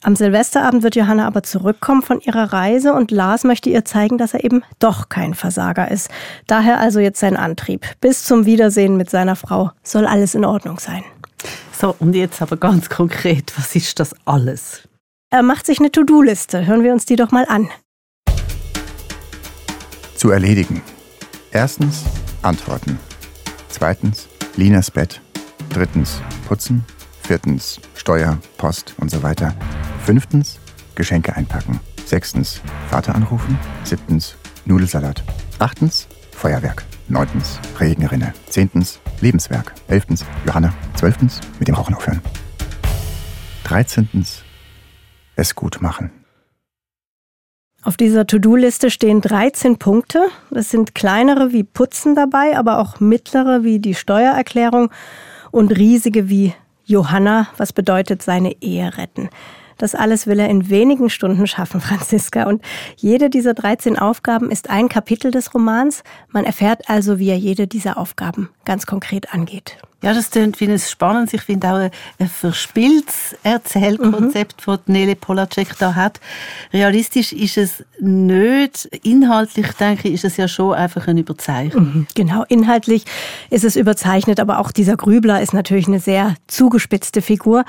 Am 0.03 0.17
Silvesterabend 0.17 0.83
wird 0.83 0.97
Johanna 0.97 1.27
aber 1.27 1.43
zurückkommen 1.43 2.01
von 2.01 2.21
ihrer 2.21 2.55
Reise 2.55 2.95
und 2.95 3.11
Lars 3.11 3.45
möchte 3.45 3.69
ihr 3.69 3.85
zeigen, 3.85 4.17
dass 4.17 4.33
er 4.33 4.45
eben 4.45 4.63
doch 4.79 5.11
kein 5.11 5.35
Versager 5.35 5.91
ist. 5.91 6.09
Daher 6.47 6.81
also 6.81 7.01
jetzt 7.01 7.21
sein 7.21 7.37
Antrieb. 7.37 7.87
Bis 8.01 8.25
zum 8.25 8.47
Wiedersehen 8.47 8.97
mit 8.97 9.11
seiner 9.11 9.37
Frau 9.37 9.73
soll 9.83 10.07
alles 10.07 10.35
in 10.35 10.47
Ordnung 10.47 10.79
sein. 10.79 11.05
So, 11.79 11.95
und 11.99 12.15
jetzt 12.15 12.41
aber 12.41 12.57
ganz 12.57 12.89
konkret, 12.89 13.53
was 13.59 13.77
ist 13.77 14.01
das 14.01 14.15
alles? 14.25 14.89
Er 15.31 15.43
macht 15.43 15.67
sich 15.67 15.81
eine 15.81 15.93
To-Do-Liste. 15.93 16.67
Hören 16.67 16.83
wir 16.83 16.93
uns 16.93 17.05
die 17.05 17.17
doch 17.17 17.31
mal 17.31 17.45
an. 17.47 17.69
Zu 20.17 20.31
erledigen. 20.31 20.81
Erstens 21.53 22.05
Antworten. 22.41 22.99
Zweitens 23.69 24.29
Linas 24.57 24.91
Bett. 24.91 25.21
Drittens 25.69 26.23
Putzen. 26.49 26.85
Viertens 27.31 27.81
Steuer, 27.95 28.41
Post 28.57 28.97
und 28.99 29.09
so 29.09 29.23
weiter. 29.23 29.55
Fünftens, 30.05 30.59
Geschenke 30.97 31.37
einpacken. 31.37 31.79
Sechstens, 32.05 32.61
Vater 32.89 33.15
anrufen. 33.15 33.57
Siebtens, 33.85 34.35
Nudelsalat. 34.65 35.23
Achtens, 35.61 36.09
Feuerwerk. 36.33 36.83
Neuntens, 37.07 37.61
Regenrinne. 37.79 38.35
Zehntens, 38.49 38.99
Lebenswerk. 39.21 39.75
Elftens, 39.87 40.25
Johanna. 40.45 40.75
Zwölftens, 40.97 41.41
mit 41.61 41.69
dem 41.69 41.77
Rauchen 41.77 41.95
aufhören. 41.95 42.21
Dreizehntens, 43.63 44.43
es 45.37 45.55
gut 45.55 45.81
machen. 45.81 46.11
Auf 47.85 47.97
dieser 47.97 48.27
To-Do-Liste 48.27 48.91
stehen 48.91 49.21
13 49.21 49.79
Punkte. 49.79 50.27
Es 50.53 50.71
sind 50.71 50.97
kleinere 50.97 51.53
wie 51.53 51.63
Putzen 51.63 52.17
dabei, 52.17 52.59
aber 52.59 52.81
auch 52.81 52.99
mittlere 52.99 53.63
wie 53.63 53.79
die 53.79 53.95
Steuererklärung 53.95 54.91
und 55.53 55.71
riesige 55.71 56.29
wie 56.29 56.55
Johanna, 56.91 57.47
was 57.57 57.73
bedeutet 57.73 58.21
seine 58.21 58.61
Ehe 58.61 58.99
retten. 58.99 59.31
Das 59.79 59.95
alles 59.95 60.27
will 60.27 60.41
er 60.41 60.49
in 60.49 60.69
wenigen 60.69 61.09
Stunden 61.09 61.47
schaffen, 61.47 61.81
Franziska. 61.89 62.45
Und 62.45 62.63
jede 62.97 63.31
dieser 63.31 63.55
13 63.55 63.97
Aufgaben 63.97 64.51
ist 64.51 64.69
ein 64.69 64.89
Kapitel 64.89 65.31
des 65.31 65.55
Romans. 65.55 66.03
Man 66.29 66.45
erfährt 66.45 66.91
also, 66.91 67.19
wie 67.21 67.31
er 67.31 67.39
jede 67.39 67.69
dieser 67.69 67.97
Aufgaben 67.97 68.51
ganz 68.65 68.87
konkret 68.87 69.33
angeht. 69.33 69.79
Ja, 70.03 70.15
das 70.15 70.31
klingt 70.31 70.59
wie 70.61 70.67
ein 70.67 70.79
spannendes, 70.79 71.35
ich 71.35 71.43
finde 71.43 71.69
auch 71.69 71.91
ein 72.19 72.29
verspieltes 72.29 73.37
Erzählkonzept, 73.43 74.67
mhm. 74.67 74.73
das 74.73 74.81
Nele 74.87 75.15
Polacek 75.15 75.77
da 75.79 75.95
hat. 75.95 76.21
Realistisch 76.73 77.33
ist 77.35 77.59
es 77.59 77.85
nicht. 77.99 78.87
Inhaltlich, 79.03 79.67
denke 79.73 80.09
ich, 80.09 80.15
ist 80.15 80.25
es 80.25 80.37
ja 80.39 80.49
schon 80.49 80.73
einfach 80.75 81.07
ein 81.07 81.19
Überzeichnung. 81.19 81.85
Mhm, 81.85 82.07
genau, 82.15 82.45
inhaltlich 82.49 83.05
ist 83.51 83.65
es 83.65 83.77
überzeichnet, 83.77 84.41
aber 84.41 84.59
auch 84.59 84.73
dieser 84.73 84.97
Grübler 84.97 85.43
ist 85.43 85.53
natürlich 85.53 85.87
eine 85.87 86.01
sehr 86.01 86.35
zugespitzte 86.47 87.21
Figur. 87.21 87.65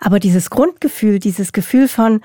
Aber 0.00 0.18
dieses 0.18 0.50
Grundgefühl, 0.50 1.20
dieses 1.20 1.52
Gefühl 1.52 1.86
von, 1.86 2.20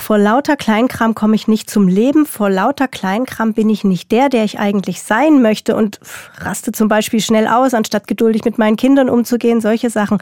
vor 0.00 0.18
lauter 0.18 0.56
Kleinkram 0.56 1.14
komme 1.14 1.34
ich 1.34 1.48
nicht 1.48 1.70
zum 1.70 1.88
Leben. 1.88 2.26
Vor 2.26 2.50
lauter 2.50 2.88
Kleinkram 2.88 3.54
bin 3.54 3.70
ich 3.70 3.84
nicht 3.84 4.12
der, 4.12 4.28
der 4.28 4.44
ich 4.44 4.58
eigentlich 4.58 5.02
sein 5.02 5.40
möchte 5.40 5.74
und 5.76 6.00
raste 6.38 6.72
zum 6.72 6.88
Beispiel 6.88 7.20
schnell 7.20 7.46
aus, 7.46 7.72
anstatt 7.72 8.06
geduldig 8.06 8.44
mit 8.44 8.58
meinen 8.58 8.76
Kindern 8.76 9.08
umzugehen. 9.08 9.60
Solche 9.60 9.90
Sachen. 9.90 10.18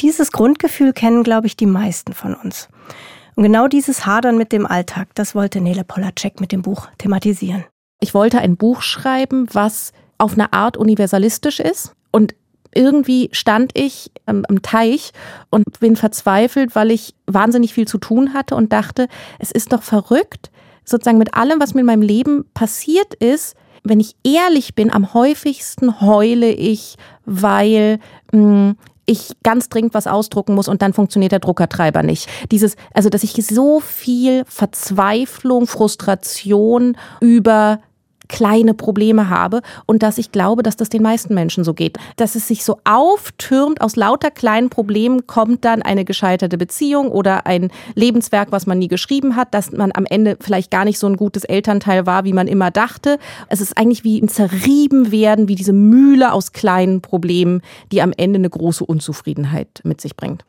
Dieses 0.00 0.32
Grundgefühl 0.32 0.92
kennen, 0.92 1.22
glaube 1.22 1.46
ich, 1.46 1.56
die 1.56 1.66
meisten 1.66 2.12
von 2.14 2.34
uns. 2.34 2.68
Und 3.34 3.42
genau 3.42 3.68
dieses 3.68 4.06
Hadern 4.06 4.38
mit 4.38 4.52
dem 4.52 4.66
Alltag, 4.66 5.08
das 5.14 5.34
wollte 5.34 5.60
Nele 5.60 5.84
Polacek 5.84 6.40
mit 6.40 6.50
dem 6.50 6.62
Buch 6.62 6.88
thematisieren. 6.98 7.64
Ich 8.00 8.14
wollte 8.14 8.38
ein 8.38 8.56
Buch 8.56 8.82
schreiben, 8.82 9.46
was 9.52 9.92
auf 10.18 10.32
eine 10.32 10.52
Art 10.52 10.76
universalistisch 10.76 11.60
ist 11.60 11.94
und 12.10 12.34
irgendwie 12.78 13.28
stand 13.32 13.72
ich 13.74 14.10
am, 14.26 14.44
am 14.48 14.62
Teich 14.62 15.12
und 15.50 15.80
bin 15.80 15.96
verzweifelt, 15.96 16.76
weil 16.76 16.90
ich 16.92 17.14
wahnsinnig 17.26 17.74
viel 17.74 17.88
zu 17.88 17.98
tun 17.98 18.34
hatte 18.34 18.54
und 18.54 18.72
dachte, 18.72 19.08
es 19.38 19.50
ist 19.50 19.72
doch 19.72 19.82
verrückt, 19.82 20.50
sozusagen 20.84 21.18
mit 21.18 21.34
allem, 21.34 21.60
was 21.60 21.74
mir 21.74 21.80
in 21.80 21.86
meinem 21.86 22.02
Leben 22.02 22.44
passiert 22.54 23.14
ist, 23.14 23.56
wenn 23.84 24.00
ich 24.00 24.16
ehrlich 24.24 24.74
bin, 24.74 24.92
am 24.92 25.12
häufigsten 25.14 26.00
heule 26.00 26.50
ich, 26.50 26.96
weil 27.24 27.98
mh, 28.32 28.40
hm, 28.40 28.76
ich 29.06 29.30
ganz 29.42 29.70
dringend 29.70 29.94
was 29.94 30.06
ausdrucken 30.06 30.54
muss 30.54 30.68
und 30.68 30.82
dann 30.82 30.92
funktioniert 30.92 31.32
der 31.32 31.38
Druckertreiber 31.38 32.02
nicht. 32.02 32.28
Dieses, 32.50 32.76
also 32.92 33.08
dass 33.08 33.22
ich 33.22 33.32
so 33.46 33.80
viel 33.80 34.44
Verzweiflung, 34.46 35.66
Frustration 35.66 36.96
über 37.20 37.80
kleine 38.28 38.74
Probleme 38.74 39.30
habe 39.30 39.62
und 39.86 40.02
dass 40.02 40.18
ich 40.18 40.32
glaube, 40.32 40.62
dass 40.62 40.76
das 40.76 40.88
den 40.88 41.02
meisten 41.02 41.34
Menschen 41.34 41.64
so 41.64 41.74
geht. 41.74 41.98
Dass 42.16 42.34
es 42.34 42.48
sich 42.48 42.64
so 42.64 42.78
auftürmt, 42.84 43.80
aus 43.80 43.96
lauter 43.96 44.30
kleinen 44.30 44.70
Problemen 44.70 45.26
kommt 45.26 45.64
dann 45.64 45.82
eine 45.82 46.04
gescheiterte 46.04 46.58
Beziehung 46.58 47.10
oder 47.10 47.46
ein 47.46 47.70
Lebenswerk, 47.94 48.52
was 48.52 48.66
man 48.66 48.78
nie 48.78 48.88
geschrieben 48.88 49.36
hat, 49.36 49.54
dass 49.54 49.72
man 49.72 49.92
am 49.94 50.06
Ende 50.06 50.36
vielleicht 50.40 50.70
gar 50.70 50.84
nicht 50.84 50.98
so 50.98 51.06
ein 51.06 51.16
gutes 51.16 51.44
Elternteil 51.44 52.06
war, 52.06 52.24
wie 52.24 52.32
man 52.32 52.46
immer 52.46 52.70
dachte. 52.70 53.18
Es 53.48 53.60
ist 53.60 53.76
eigentlich 53.76 54.04
wie 54.04 54.20
ein 54.20 54.28
Zerrieben 54.28 55.10
werden, 55.10 55.48
wie 55.48 55.54
diese 55.54 55.72
Mühle 55.72 56.32
aus 56.32 56.52
kleinen 56.52 57.00
Problemen, 57.00 57.62
die 57.92 58.02
am 58.02 58.12
Ende 58.16 58.38
eine 58.38 58.50
große 58.50 58.84
Unzufriedenheit 58.84 59.80
mit 59.84 60.00
sich 60.00 60.16
bringt. 60.16 60.44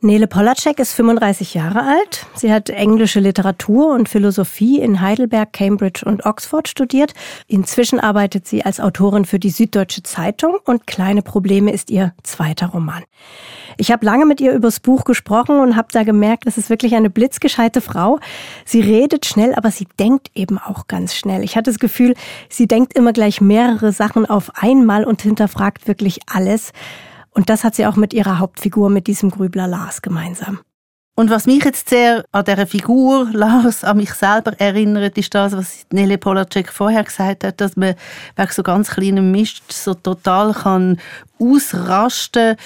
Nele 0.00 0.28
Polacek 0.28 0.78
ist 0.78 0.92
35 0.92 1.54
Jahre 1.54 1.82
alt. 1.82 2.24
Sie 2.36 2.52
hat 2.52 2.70
englische 2.70 3.18
Literatur 3.18 3.92
und 3.92 4.08
Philosophie 4.08 4.78
in 4.78 5.00
Heidelberg, 5.00 5.52
Cambridge 5.52 6.04
und 6.06 6.24
Oxford 6.24 6.68
studiert. 6.68 7.14
Inzwischen 7.48 7.98
arbeitet 7.98 8.46
sie 8.46 8.64
als 8.64 8.78
Autorin 8.78 9.24
für 9.24 9.40
die 9.40 9.50
Süddeutsche 9.50 10.04
Zeitung 10.04 10.58
und 10.64 10.86
Kleine 10.86 11.22
Probleme 11.22 11.72
ist 11.72 11.90
ihr 11.90 12.14
zweiter 12.22 12.68
Roman. 12.68 13.02
Ich 13.76 13.90
habe 13.90 14.06
lange 14.06 14.24
mit 14.24 14.40
ihr 14.40 14.52
übers 14.52 14.78
Buch 14.78 15.02
gesprochen 15.02 15.58
und 15.58 15.74
habe 15.74 15.88
da 15.90 16.04
gemerkt, 16.04 16.44
es 16.46 16.58
ist 16.58 16.70
wirklich 16.70 16.94
eine 16.94 17.10
blitzgescheite 17.10 17.80
Frau. 17.80 18.20
Sie 18.64 18.80
redet 18.80 19.26
schnell, 19.26 19.52
aber 19.56 19.72
sie 19.72 19.88
denkt 19.98 20.30
eben 20.36 20.58
auch 20.58 20.86
ganz 20.86 21.16
schnell. 21.16 21.42
Ich 21.42 21.56
hatte 21.56 21.70
das 21.70 21.80
Gefühl, 21.80 22.14
sie 22.48 22.68
denkt 22.68 22.96
immer 22.96 23.12
gleich 23.12 23.40
mehrere 23.40 23.90
Sachen 23.90 24.26
auf 24.26 24.52
einmal 24.54 25.02
und 25.02 25.22
hinterfragt 25.22 25.88
wirklich 25.88 26.20
alles. 26.32 26.72
Und 27.38 27.48
das 27.48 27.62
hat 27.62 27.76
sie 27.76 27.86
auch 27.86 27.94
mit 27.94 28.12
ihrer 28.12 28.40
Hauptfigur, 28.40 28.90
mit 28.90 29.06
diesem 29.06 29.30
Grübler 29.30 29.68
Lars 29.68 30.02
gemeinsam. 30.02 30.58
Und 31.14 31.30
was 31.30 31.46
mich 31.46 31.62
jetzt 31.64 31.88
sehr 31.88 32.24
an 32.32 32.44
dieser 32.44 32.66
Figur, 32.66 33.28
Lars, 33.32 33.84
an 33.84 33.98
mich 33.98 34.12
selber 34.12 34.58
erinnert, 34.58 35.16
ist 35.16 35.32
das, 35.36 35.52
was 35.56 35.86
Nele 35.92 36.18
Polacek 36.18 36.72
vorher 36.72 37.04
gesagt 37.04 37.44
hat, 37.44 37.60
dass 37.60 37.76
man 37.76 37.94
wegen 38.34 38.50
so 38.50 38.64
ganz 38.64 38.90
kleinem 38.90 39.30
Mist 39.30 39.62
so 39.70 39.94
total 39.94 40.52
kann 40.52 40.98
ausrasten. 41.38 42.56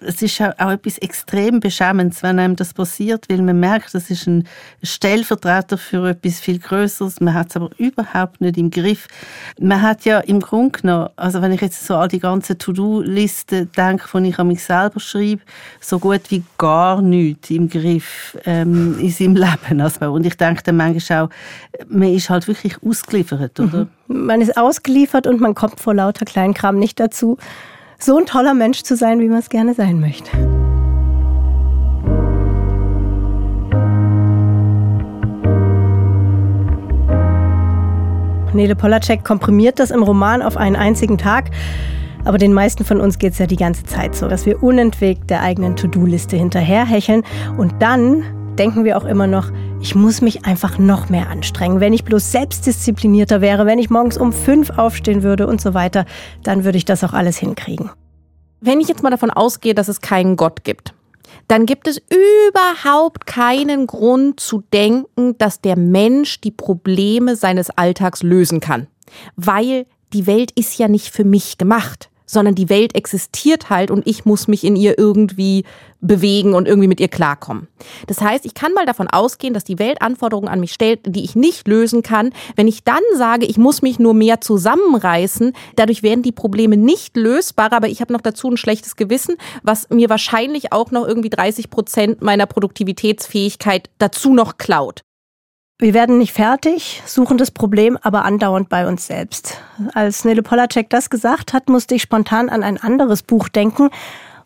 Es 0.00 0.22
ist 0.22 0.40
auch 0.40 0.70
etwas 0.70 0.98
extrem 0.98 1.60
Beschämendes, 1.60 2.22
wenn 2.22 2.38
einem 2.38 2.56
das 2.56 2.74
passiert, 2.74 3.26
weil 3.28 3.42
man 3.42 3.58
merkt, 3.58 3.94
das 3.94 4.10
ist 4.10 4.26
ein 4.26 4.46
Stellvertreter 4.82 5.78
für 5.78 6.10
etwas 6.10 6.40
viel 6.40 6.58
Größeres. 6.58 7.20
Man 7.20 7.34
hat 7.34 7.50
es 7.50 7.56
aber 7.56 7.70
überhaupt 7.78 8.40
nicht 8.40 8.56
im 8.56 8.70
Griff. 8.70 9.08
Man 9.60 9.82
hat 9.82 10.04
ja 10.04 10.20
im 10.20 10.40
Grunde 10.40 10.80
genommen, 10.80 11.08
also 11.16 11.42
wenn 11.42 11.52
ich 11.52 11.60
jetzt 11.60 11.86
so 11.86 11.96
an 11.96 12.08
die 12.08 12.20
ganze 12.20 12.56
To-Do-Liste 12.56 13.66
denke, 13.66 14.06
die 14.20 14.28
ich 14.28 14.38
an 14.38 14.48
mich 14.48 14.62
selber 14.62 15.00
schreibe, 15.00 15.42
so 15.80 15.98
gut 15.98 16.30
wie 16.30 16.42
gar 16.58 17.02
nichts 17.02 17.50
im 17.50 17.68
Griff 17.68 18.38
ähm, 18.44 18.98
in 18.98 19.10
seinem 19.10 19.36
Leben. 19.42 19.80
Also, 19.80 20.12
und 20.12 20.26
ich 20.26 20.36
denke 20.36 20.62
dann 20.62 20.76
manchmal 20.76 21.22
auch, 21.22 21.30
man 21.88 22.14
ist 22.14 22.30
halt 22.30 22.48
wirklich 22.48 22.76
ausgeliefert, 22.82 23.58
oder? 23.60 23.78
Mhm. 23.84 23.88
Man 24.06 24.40
ist 24.40 24.56
ausgeliefert 24.56 25.26
und 25.26 25.40
man 25.40 25.54
kommt 25.54 25.80
vor 25.80 25.94
lauter 25.94 26.24
Kleinkram 26.24 26.78
nicht 26.78 26.98
dazu, 26.98 27.38
so 27.98 28.18
ein 28.18 28.26
toller 28.26 28.54
Mensch 28.54 28.82
zu 28.82 28.96
sein, 28.96 29.20
wie 29.20 29.28
man 29.28 29.38
es 29.38 29.48
gerne 29.48 29.74
sein 29.74 30.00
möchte. 30.00 30.30
Nele 38.54 38.76
Polacek 38.76 39.24
komprimiert 39.24 39.78
das 39.78 39.90
im 39.90 40.02
Roman 40.02 40.42
auf 40.42 40.56
einen 40.56 40.76
einzigen 40.76 41.16
Tag. 41.16 41.50
Aber 42.24 42.38
den 42.38 42.52
meisten 42.52 42.84
von 42.84 43.00
uns 43.00 43.18
geht 43.18 43.32
es 43.32 43.38
ja 43.38 43.46
die 43.46 43.56
ganze 43.56 43.84
Zeit 43.84 44.14
so, 44.14 44.28
dass 44.28 44.46
wir 44.46 44.62
unentwegt 44.62 45.30
der 45.30 45.42
eigenen 45.42 45.74
To-Do-Liste 45.74 46.36
hinterherhecheln 46.36 47.24
und 47.56 47.74
dann 47.80 48.24
denken 48.58 48.84
wir 48.84 48.96
auch 48.96 49.04
immer 49.04 49.26
noch, 49.26 49.50
ich 49.80 49.94
muss 49.94 50.20
mich 50.20 50.44
einfach 50.44 50.78
noch 50.78 51.08
mehr 51.08 51.28
anstrengen. 51.28 51.80
Wenn 51.80 51.92
ich 51.92 52.04
bloß 52.04 52.32
selbstdisziplinierter 52.32 53.40
wäre, 53.40 53.66
wenn 53.66 53.78
ich 53.78 53.90
morgens 53.90 54.18
um 54.18 54.32
fünf 54.32 54.70
aufstehen 54.70 55.22
würde 55.22 55.46
und 55.46 55.60
so 55.60 55.74
weiter, 55.74 56.04
dann 56.42 56.64
würde 56.64 56.78
ich 56.78 56.84
das 56.84 57.02
auch 57.04 57.12
alles 57.12 57.38
hinkriegen. 57.38 57.90
Wenn 58.60 58.80
ich 58.80 58.88
jetzt 58.88 59.02
mal 59.02 59.10
davon 59.10 59.30
ausgehe, 59.30 59.74
dass 59.74 59.88
es 59.88 60.00
keinen 60.00 60.36
Gott 60.36 60.64
gibt, 60.64 60.94
dann 61.48 61.66
gibt 61.66 61.88
es 61.88 62.00
überhaupt 62.48 63.26
keinen 63.26 63.86
Grund 63.86 64.38
zu 64.38 64.62
denken, 64.72 65.36
dass 65.38 65.60
der 65.60 65.76
Mensch 65.76 66.40
die 66.40 66.50
Probleme 66.50 67.36
seines 67.36 67.70
Alltags 67.70 68.22
lösen 68.22 68.60
kann. 68.60 68.86
Weil 69.36 69.86
die 70.12 70.26
Welt 70.26 70.52
ist 70.52 70.78
ja 70.78 70.88
nicht 70.88 71.10
für 71.10 71.24
mich 71.24 71.58
gemacht 71.58 72.10
sondern 72.26 72.54
die 72.54 72.68
Welt 72.68 72.94
existiert 72.94 73.70
halt 73.70 73.90
und 73.90 74.06
ich 74.06 74.24
muss 74.24 74.48
mich 74.48 74.64
in 74.64 74.76
ihr 74.76 74.98
irgendwie 74.98 75.64
bewegen 76.02 76.52
und 76.54 76.66
irgendwie 76.66 76.88
mit 76.88 77.00
ihr 77.00 77.08
klarkommen. 77.08 77.68
Das 78.08 78.20
heißt, 78.20 78.44
ich 78.44 78.54
kann 78.54 78.74
mal 78.74 78.86
davon 78.86 79.08
ausgehen, 79.08 79.54
dass 79.54 79.64
die 79.64 79.78
Welt 79.78 80.02
Anforderungen 80.02 80.48
an 80.48 80.60
mich 80.60 80.72
stellt, 80.72 81.00
die 81.06 81.24
ich 81.24 81.36
nicht 81.36 81.68
lösen 81.68 82.02
kann. 82.02 82.32
Wenn 82.56 82.68
ich 82.68 82.84
dann 82.84 83.02
sage, 83.16 83.46
ich 83.46 83.56
muss 83.56 83.82
mich 83.82 83.98
nur 83.98 84.12
mehr 84.12 84.40
zusammenreißen, 84.40 85.52
dadurch 85.76 86.02
werden 86.02 86.22
die 86.22 86.32
Probleme 86.32 86.76
nicht 86.76 87.16
lösbar, 87.16 87.72
aber 87.72 87.88
ich 87.88 88.00
habe 88.00 88.12
noch 88.12 88.20
dazu 88.20 88.50
ein 88.50 88.56
schlechtes 88.56 88.96
Gewissen, 88.96 89.36
was 89.62 89.88
mir 89.90 90.10
wahrscheinlich 90.10 90.72
auch 90.72 90.90
noch 90.90 91.06
irgendwie 91.06 91.30
30 91.30 91.70
Prozent 91.70 92.22
meiner 92.22 92.46
Produktivitätsfähigkeit 92.46 93.88
dazu 93.98 94.34
noch 94.34 94.58
klaut. 94.58 95.02
Wir 95.82 95.94
werden 95.94 96.18
nicht 96.18 96.32
fertig, 96.32 97.02
suchen 97.06 97.38
das 97.38 97.50
Problem 97.50 97.98
aber 98.02 98.24
andauernd 98.24 98.68
bei 98.68 98.86
uns 98.86 99.08
selbst. 99.08 99.60
Als 99.94 100.24
Nele 100.24 100.44
Polacek 100.44 100.88
das 100.88 101.10
gesagt 101.10 101.52
hat, 101.52 101.68
musste 101.68 101.96
ich 101.96 102.02
spontan 102.02 102.48
an 102.50 102.62
ein 102.62 102.80
anderes 102.80 103.24
Buch 103.24 103.48
denken, 103.48 103.90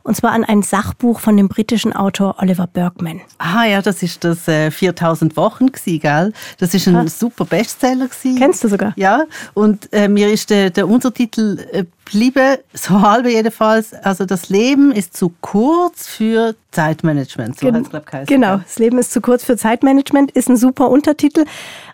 und 0.06 0.14
zwar 0.16 0.30
an 0.30 0.44
ein 0.44 0.62
Sachbuch 0.62 1.18
von 1.18 1.36
dem 1.36 1.48
britischen 1.48 1.92
Autor 1.92 2.36
Oliver 2.38 2.68
Bergman. 2.68 3.20
Ah 3.38 3.64
ja, 3.64 3.82
das 3.82 4.02
ist 4.02 4.22
das 4.22 4.46
äh, 4.46 4.70
4000 4.70 5.36
Wochen 5.36 5.72
gsi, 5.72 5.98
gell? 5.98 6.32
Das 6.58 6.74
ist 6.74 6.86
ein 6.86 6.96
ha. 6.96 7.08
super 7.08 7.44
Bestseller 7.44 8.06
gsi. 8.06 8.36
Kennst 8.38 8.62
du 8.62 8.68
sogar? 8.68 8.92
Ja, 8.96 9.24
und 9.54 9.92
äh, 9.92 10.08
mir 10.08 10.30
ist 10.32 10.50
der, 10.50 10.70
der 10.70 10.88
Untertitel 10.88 11.58
äh, 11.72 11.84
bliebe 12.04 12.60
so 12.72 13.02
halbe 13.02 13.32
jedenfalls. 13.32 13.92
Also 13.94 14.24
das 14.24 14.48
Leben 14.48 14.92
ist 14.92 15.16
zu 15.16 15.34
kurz 15.40 16.06
für 16.06 16.54
Zeitmanagement. 16.70 17.58
So 17.58 17.66
Gen 17.66 17.82
glaub, 17.82 18.04
genau, 18.26 18.58
das 18.58 18.78
Leben 18.78 18.98
ist 18.98 19.12
zu 19.12 19.20
kurz 19.20 19.44
für 19.44 19.56
Zeitmanagement 19.56 20.30
ist 20.30 20.48
ein 20.48 20.56
super 20.56 20.88
Untertitel, 20.88 21.44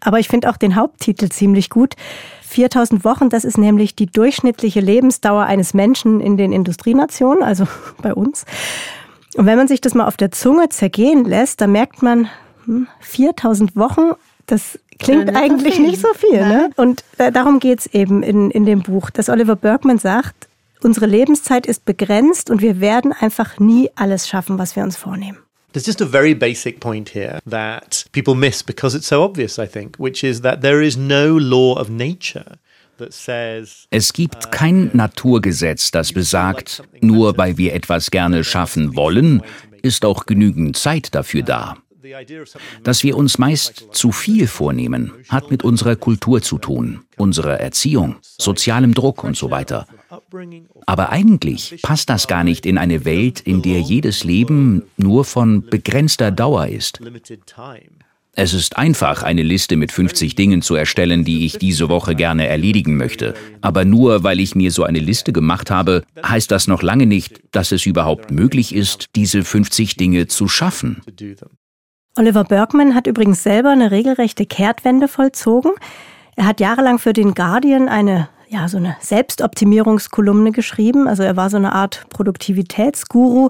aber 0.02 0.18
ich 0.18 0.28
finde 0.28 0.50
auch 0.50 0.58
den 0.58 0.76
Haupttitel 0.76 1.30
ziemlich 1.30 1.70
gut. 1.70 1.94
4000 2.52 3.04
Wochen, 3.04 3.28
das 3.28 3.44
ist 3.44 3.58
nämlich 3.58 3.94
die 3.94 4.06
durchschnittliche 4.06 4.80
Lebensdauer 4.80 5.44
eines 5.44 5.74
Menschen 5.74 6.20
in 6.20 6.36
den 6.36 6.52
Industrienationen, 6.52 7.42
also 7.42 7.66
bei 8.02 8.14
uns. 8.14 8.44
Und 9.36 9.46
wenn 9.46 9.56
man 9.56 9.68
sich 9.68 9.80
das 9.80 9.94
mal 9.94 10.06
auf 10.06 10.16
der 10.16 10.30
Zunge 10.30 10.68
zergehen 10.68 11.24
lässt, 11.24 11.60
dann 11.60 11.72
merkt 11.72 12.02
man, 12.02 12.28
4000 13.00 13.74
hm, 13.74 13.80
Wochen, 13.80 14.10
das 14.46 14.78
klingt 14.98 15.30
ja, 15.30 15.36
eigentlich 15.36 15.78
nicht 15.78 16.00
so 16.00 16.08
viel. 16.14 16.46
Ne? 16.46 16.70
Und 16.76 17.04
äh, 17.18 17.32
darum 17.32 17.58
geht's 17.58 17.86
eben 17.86 18.22
in, 18.22 18.50
in 18.50 18.66
dem 18.66 18.82
Buch, 18.82 19.10
dass 19.10 19.28
Oliver 19.28 19.56
Bergman 19.56 19.98
sagt, 19.98 20.48
unsere 20.82 21.06
Lebenszeit 21.06 21.66
ist 21.66 21.84
begrenzt 21.84 22.50
und 22.50 22.60
wir 22.60 22.80
werden 22.80 23.12
einfach 23.12 23.58
nie 23.58 23.90
alles 23.94 24.28
schaffen, 24.28 24.58
was 24.58 24.76
wir 24.76 24.82
uns 24.82 24.96
vornehmen. 24.96 25.38
There's 25.72 25.86
just 25.86 26.00
a 26.00 26.06
very 26.06 26.34
basic 26.34 26.80
point 26.80 27.10
here 27.10 27.40
that 27.46 28.04
people 28.12 28.34
miss 28.34 28.62
because 28.62 28.94
it's 28.94 29.06
so 29.06 29.22
obvious, 29.22 29.58
I 29.58 29.66
think, 29.66 29.96
which 29.96 30.22
is 30.22 30.42
that 30.42 30.60
there 30.60 30.82
is 30.82 30.96
no 30.96 31.36
law 31.36 31.74
of 31.78 31.88
nature. 31.88 32.58
That 32.98 33.14
says. 33.14 33.88
Es 33.90 34.12
gibt 34.12 34.46
uh, 34.46 34.50
kein 34.50 34.90
Naturgesetz, 34.92 35.90
das 35.90 36.12
besagt, 36.12 36.82
nur 37.00 37.36
weil 37.38 37.56
wir 37.56 37.72
etwas 37.72 38.10
gerne 38.10 38.44
schaffen 38.44 38.94
wollen, 38.94 39.42
ist 39.82 40.04
auch 40.04 40.26
genügend 40.26 40.76
Zeit 40.76 41.14
dafür 41.14 41.42
da. 41.42 41.78
Dass 42.82 43.02
wir 43.02 43.16
uns 43.16 43.38
meist 43.38 43.88
zu 43.92 44.12
viel 44.12 44.46
vornehmen, 44.46 45.12
hat 45.28 45.50
mit 45.50 45.62
unserer 45.64 45.96
Kultur 45.96 46.42
zu 46.42 46.58
tun, 46.58 47.02
unserer 47.16 47.60
Erziehung, 47.60 48.16
sozialem 48.22 48.94
Druck 48.94 49.24
und 49.24 49.36
so 49.36 49.50
weiter. 49.50 49.86
Aber 50.86 51.10
eigentlich 51.10 51.80
passt 51.82 52.10
das 52.10 52.26
gar 52.26 52.44
nicht 52.44 52.66
in 52.66 52.78
eine 52.78 53.04
Welt, 53.04 53.40
in 53.40 53.62
der 53.62 53.80
jedes 53.80 54.24
Leben 54.24 54.82
nur 54.96 55.24
von 55.24 55.62
begrenzter 55.62 56.30
Dauer 56.30 56.66
ist. 56.68 57.00
Es 58.34 58.54
ist 58.54 58.78
einfach, 58.78 59.22
eine 59.22 59.42
Liste 59.42 59.76
mit 59.76 59.92
50 59.92 60.34
Dingen 60.34 60.62
zu 60.62 60.74
erstellen, 60.74 61.22
die 61.22 61.44
ich 61.44 61.58
diese 61.58 61.90
Woche 61.90 62.14
gerne 62.14 62.46
erledigen 62.46 62.96
möchte. 62.96 63.34
Aber 63.60 63.84
nur 63.84 64.24
weil 64.24 64.40
ich 64.40 64.54
mir 64.54 64.70
so 64.70 64.84
eine 64.84 65.00
Liste 65.00 65.34
gemacht 65.34 65.70
habe, 65.70 66.02
heißt 66.24 66.50
das 66.50 66.66
noch 66.66 66.82
lange 66.82 67.04
nicht, 67.04 67.42
dass 67.50 67.72
es 67.72 67.84
überhaupt 67.84 68.30
möglich 68.30 68.74
ist, 68.74 69.10
diese 69.16 69.44
50 69.44 69.98
Dinge 69.98 70.28
zu 70.28 70.48
schaffen. 70.48 71.02
Oliver 72.16 72.44
Bergman 72.44 72.94
hat 72.94 73.06
übrigens 73.06 73.42
selber 73.42 73.70
eine 73.70 73.90
regelrechte 73.90 74.44
Kehrtwende 74.44 75.08
vollzogen. 75.08 75.72
Er 76.36 76.46
hat 76.46 76.60
jahrelang 76.60 76.98
für 76.98 77.12
den 77.12 77.34
Guardian 77.34 77.88
eine 77.88 78.28
ja, 78.52 78.68
so 78.68 78.76
eine 78.76 78.96
Selbstoptimierungskolumne 79.00 80.52
geschrieben. 80.52 81.08
Also 81.08 81.22
er 81.22 81.38
war 81.38 81.48
so 81.48 81.56
eine 81.56 81.72
Art 81.72 82.04
Produktivitätsguru, 82.10 83.48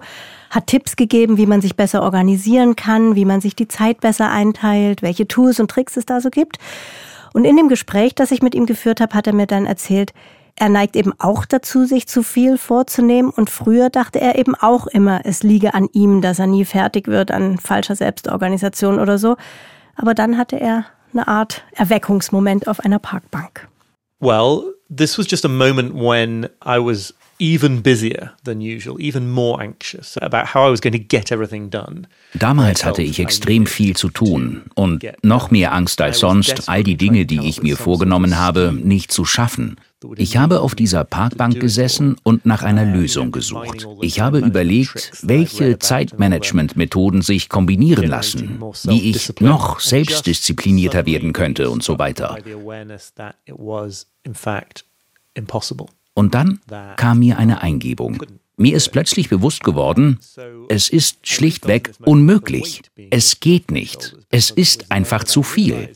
hat 0.48 0.68
Tipps 0.68 0.94
gegeben, 0.94 1.38
wie 1.38 1.46
man 1.46 1.60
sich 1.60 1.74
besser 1.74 2.02
organisieren 2.02 2.76
kann, 2.76 3.16
wie 3.16 3.24
man 3.24 3.40
sich 3.40 3.56
die 3.56 3.66
Zeit 3.66 4.00
besser 4.00 4.30
einteilt, 4.30 5.02
welche 5.02 5.26
Tools 5.26 5.58
und 5.58 5.72
Tricks 5.72 5.96
es 5.96 6.06
da 6.06 6.20
so 6.20 6.30
gibt. 6.30 6.58
Und 7.32 7.44
in 7.44 7.56
dem 7.56 7.68
Gespräch, 7.68 8.14
das 8.14 8.30
ich 8.30 8.42
mit 8.42 8.54
ihm 8.54 8.64
geführt 8.64 9.00
habe, 9.00 9.14
hat 9.14 9.26
er 9.26 9.32
mir 9.32 9.48
dann 9.48 9.66
erzählt, 9.66 10.12
er 10.56 10.68
neigt 10.68 10.96
eben 10.96 11.12
auch 11.18 11.44
dazu, 11.44 11.84
sich 11.84 12.06
zu 12.06 12.22
viel 12.22 12.58
vorzunehmen. 12.58 13.30
Und 13.30 13.50
früher 13.50 13.90
dachte 13.90 14.20
er 14.20 14.38
eben 14.38 14.54
auch 14.54 14.86
immer, 14.86 15.22
es 15.24 15.42
liege 15.42 15.74
an 15.74 15.88
ihm, 15.92 16.20
dass 16.20 16.38
er 16.38 16.46
nie 16.46 16.64
fertig 16.64 17.08
wird, 17.08 17.30
an 17.30 17.58
falscher 17.58 17.96
Selbstorganisation 17.96 19.00
oder 19.00 19.18
so. 19.18 19.36
Aber 19.96 20.14
dann 20.14 20.38
hatte 20.38 20.60
er 20.60 20.86
eine 21.12 21.28
Art 21.28 21.64
Erweckungsmoment 21.72 22.68
auf 22.68 22.80
einer 22.80 22.98
Parkbank. 22.98 23.68
Well, 24.20 24.74
this 24.94 25.18
was 25.18 25.26
just 25.28 25.44
a 25.44 25.48
moment 25.48 25.94
when 25.94 26.48
I 26.64 26.78
was 26.78 27.14
even 27.42 27.82
busier 27.82 28.32
than 28.44 28.60
usual, 28.60 29.00
even 29.00 29.28
more 29.28 29.60
anxious 29.60 30.16
about 30.18 30.54
how 30.54 30.68
I 30.68 30.70
was 30.70 30.80
going 30.80 30.92
to 30.92 30.98
get 31.00 31.32
everything 31.32 31.70
done. 31.70 32.06
Damals 32.34 32.84
hatte 32.84 33.02
ich 33.02 33.18
extrem 33.18 33.66
viel 33.66 33.96
zu 33.96 34.10
tun 34.10 34.62
und 34.76 35.04
noch 35.22 35.50
mehr 35.50 35.72
Angst 35.72 36.00
als 36.00 36.20
sonst, 36.20 36.68
all 36.68 36.84
die 36.84 36.96
Dinge, 36.96 37.26
die 37.26 37.40
ich 37.40 37.60
mir 37.60 37.76
vorgenommen 37.76 38.38
habe, 38.38 38.72
nicht 38.72 39.10
zu 39.10 39.24
schaffen. 39.24 39.76
Ich 40.16 40.36
habe 40.36 40.60
auf 40.60 40.74
dieser 40.74 41.04
Parkbank 41.04 41.60
gesessen 41.60 42.16
und 42.22 42.46
nach 42.46 42.62
einer 42.62 42.84
Lösung 42.84 43.32
gesucht. 43.32 43.86
Ich 44.00 44.20
habe 44.20 44.38
überlegt, 44.38 45.12
welche 45.22 45.78
Zeitmanagement-Methoden 45.78 47.22
sich 47.22 47.48
kombinieren 47.48 48.08
lassen, 48.08 48.60
wie 48.84 49.10
ich 49.10 49.40
noch 49.40 49.80
selbstdisziplinierter 49.80 51.06
werden 51.06 51.32
könnte 51.32 51.70
und 51.70 51.82
so 51.82 51.98
weiter. 51.98 52.38
Und 56.14 56.34
dann 56.34 56.60
kam 56.96 57.20
mir 57.20 57.38
eine 57.38 57.62
Eingebung. 57.62 58.22
Mir 58.58 58.76
ist 58.76 58.90
plötzlich 58.90 59.28
bewusst 59.28 59.64
geworden, 59.64 60.18
es 60.68 60.90
ist 60.90 61.26
schlichtweg 61.26 61.92
unmöglich. 62.04 62.82
Es 63.10 63.40
geht 63.40 63.70
nicht. 63.70 64.14
Es 64.30 64.50
ist 64.50 64.92
einfach 64.92 65.24
zu 65.24 65.42
viel. 65.42 65.90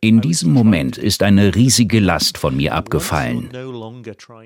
In 0.00 0.20
diesem 0.20 0.52
Moment 0.52 0.98
ist 0.98 1.22
eine 1.22 1.54
riesige 1.54 1.98
Last 2.00 2.38
von 2.38 2.56
mir 2.56 2.74
abgefallen. 2.74 3.48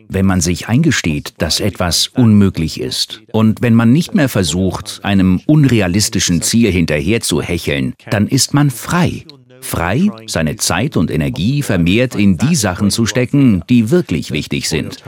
Wenn 0.08 0.26
man 0.26 0.40
sich 0.40 0.68
eingesteht, 0.68 1.34
dass 1.38 1.60
etwas 1.60 2.08
unmöglich 2.08 2.80
ist 2.80 3.20
und 3.32 3.60
wenn 3.62 3.74
man 3.74 3.92
nicht 3.92 4.14
mehr 4.14 4.28
versucht, 4.28 5.00
einem 5.02 5.40
unrealistischen 5.46 6.42
Ziel 6.42 6.70
hinterher 6.70 7.20
zu 7.20 7.42
hecheln, 7.42 7.94
dann 8.10 8.28
ist 8.28 8.54
man 8.54 8.70
frei 8.70 9.24
frei, 9.60 10.10
seine 10.26 10.56
Zeit 10.56 10.96
und 10.96 11.10
Energie 11.10 11.62
vermehrt 11.62 12.14
in 12.14 12.36
die 12.36 12.54
Sachen 12.54 12.90
zu 12.90 13.06
stecken, 13.06 13.62
die 13.68 13.90
wirklich 13.90 14.30
wichtig 14.30 14.68
sind. 14.68 15.02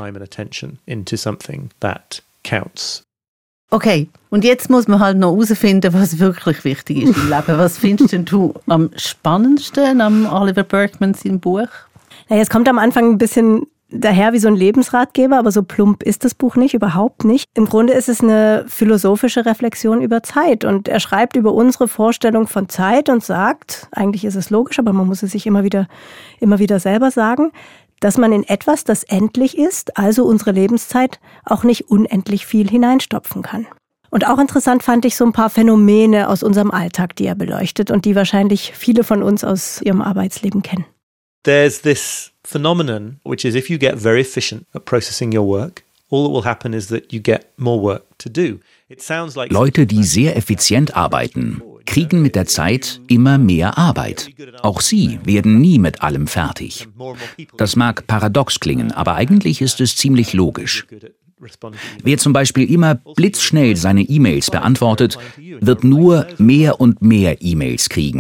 Okay, 3.71 4.09
und 4.29 4.45
jetzt 4.45 4.69
muss 4.69 4.87
man 4.87 5.01
halt 5.01 5.17
noch 5.17 5.33
herausfinden, 5.33 5.95
was 5.95 6.19
wirklich 6.19 6.63
wichtig 6.65 7.05
ist 7.05 7.17
im 7.17 7.31
Leben. 7.31 7.59
Was 7.59 7.79
findest 7.79 8.13
denn 8.13 8.27
du 8.27 8.53
am 8.67 8.91
spannendsten 8.97 10.03
am 10.03 10.27
Oliver 10.31 10.63
Berkman 10.63 11.15
sein 11.15 11.41
Buch? 11.41 11.69
Naja, 12.29 12.43
es 12.43 12.51
kommt 12.51 12.69
am 12.69 12.79
Anfang 12.79 13.13
ein 13.13 13.19
bisschen 13.19 13.67
daher 13.93 14.33
wie 14.33 14.39
so 14.39 14.49
ein 14.49 14.57
Lebensratgeber, 14.57 15.39
aber 15.39 15.53
so 15.53 15.63
plump 15.63 16.03
ist 16.03 16.25
das 16.25 16.35
Buch 16.35 16.57
nicht, 16.57 16.75
überhaupt 16.75 17.25
nicht. 17.25 17.47
Im 17.55 17.67
Grunde 17.67 17.93
ist 17.93 18.09
es 18.09 18.21
eine 18.21 18.65
philosophische 18.69 19.47
Reflexion 19.47 20.03
über 20.03 20.23
Zeit 20.23 20.65
und 20.65 20.89
er 20.89 21.01
schreibt 21.01 21.37
über 21.37 21.53
unsere 21.53 21.89
Vorstellung 21.89 22.47
von 22.47 22.69
Zeit 22.69 23.09
und 23.09 23.23
sagt, 23.23 23.89
eigentlich 23.93 24.25
ist 24.25 24.37
es 24.37 24.51
logisch, 24.51 24.79
aber 24.79 24.93
man 24.93 25.07
muss 25.07 25.23
es 25.23 25.33
sich 25.33 25.47
immer 25.47 25.65
wieder, 25.65 25.89
immer 26.41 26.59
wieder 26.59 26.81
selber 26.81 27.11
sagen, 27.11 27.53
dass 28.01 28.19
man 28.19 28.33
in 28.33 28.43
etwas, 28.49 28.83
das 28.85 29.05
endlich 29.05 29.57
ist, 29.57 29.97
also 29.97 30.25
unsere 30.25 30.51
Lebenszeit, 30.51 31.21
auch 31.45 31.63
nicht 31.63 31.89
unendlich 31.89 32.47
viel 32.47 32.69
hineinstopfen 32.69 33.43
kann. 33.43 33.67
Und 34.11 34.27
auch 34.27 34.39
interessant 34.39 34.83
fand 34.83 35.05
ich 35.05 35.17
so 35.17 35.25
ein 35.25 35.33
paar 35.33 35.49
Phänomene 35.49 36.29
aus 36.29 36.43
unserem 36.43 36.71
Alltag, 36.71 37.17
die 37.17 37.27
er 37.27 37.35
beleuchtet 37.35 37.91
und 37.91 38.05
die 38.05 38.15
wahrscheinlich 38.15 38.73
viele 38.75 39.05
von 39.05 39.23
uns 39.23 39.45
aus 39.45 39.81
ihrem 39.81 40.03
Arbeitsleben 40.03 40.63
kennen. 40.63 40.85
There's 41.45 41.81
this 41.81 42.32
phenomenon, 42.53 43.19
which 43.25 43.45
is 43.45 43.55
if 43.55 43.69
you 43.71 43.79
get 43.79 43.97
very 43.97 44.21
efficient 44.21 44.67
at 44.75 44.85
processing 44.85 45.33
your 45.33 45.47
work, 45.47 45.85
all 46.11 46.25
that 46.25 46.31
will 46.31 46.45
happen 46.45 46.75
is 46.75 46.89
that 46.89 47.13
you 47.13 47.21
get 47.21 47.47
more 47.57 47.81
work 47.81 48.05
to 48.19 48.29
do. 48.29 48.61
Leute, 49.49 49.87
die 49.87 50.05
sehr 50.05 50.37
effizient 50.37 50.95
arbeiten, 50.95 51.63
kriegen 51.87 52.21
mit 52.21 52.35
der 52.35 52.47
Zeit 52.47 53.01
immer 53.09 53.39
mehr 53.39 53.79
Arbeit. 53.79 54.29
Auch 54.61 54.83
sie 54.83 55.19
werden 55.25 55.61
nie 55.61 55.79
mit 55.79 56.03
allem 56.03 56.27
fertig. 56.27 56.87
Das 57.57 57.75
mag 57.75 58.07
paradox 58.07 58.61
klingen, 58.61 58.93
aber 58.93 59.15
eigentlich 59.15 59.63
ist 59.63 59.81
es 59.81 59.97
ziemlich 59.97 60.35
logisch. 60.35 60.87
Wer 62.03 62.19
zum 62.19 62.33
Beispiel 62.33 62.71
immer 62.71 62.95
blitzschnell 62.95 63.77
seine 63.77 64.03
E-Mails 64.03 64.51
beantwortet, 64.51 65.19
wird 65.61 65.85
nur 65.85 66.27
mehr 66.39 66.81
und 66.81 67.03
mehr 67.03 67.37
E-Mails 67.41 67.89
kriegen. 67.89 68.19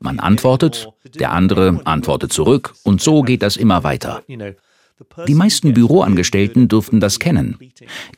Man 0.00 0.18
antwortet, 0.18 0.88
der 1.14 1.32
andere 1.32 1.80
antwortet 1.84 2.32
zurück 2.32 2.74
und 2.82 3.00
so 3.00 3.22
geht 3.22 3.42
das 3.42 3.56
immer 3.56 3.84
weiter. 3.84 4.22
Die 5.26 5.34
meisten 5.34 5.74
Büroangestellten 5.74 6.68
dürften 6.68 7.00
das 7.00 7.18
kennen. 7.18 7.58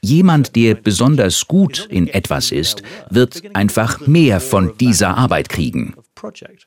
Jemand, 0.02 0.56
der 0.56 0.74
besonders 0.74 1.46
gut 1.46 1.86
in 1.90 2.06
etwas 2.06 2.52
ist, 2.52 2.82
wird 3.08 3.42
einfach 3.54 4.06
mehr 4.06 4.40
von 4.40 4.72
dieser 4.78 5.16
Arbeit 5.16 5.48
kriegen. 5.48 5.94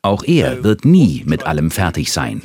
Auch 0.02 0.24
er 0.24 0.64
wird 0.64 0.86
nie 0.86 1.24
mit 1.26 1.46
allem 1.46 1.70
fertig 1.70 2.12
sein. 2.12 2.42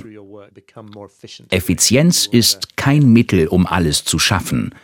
Effizienz 1.51 2.27
ist 2.27 2.77
kein 2.77 3.13
Mittel, 3.13 3.49
um 3.49 3.67
alles 3.67 4.05
zu 4.05 4.19
schaffen. 4.19 4.75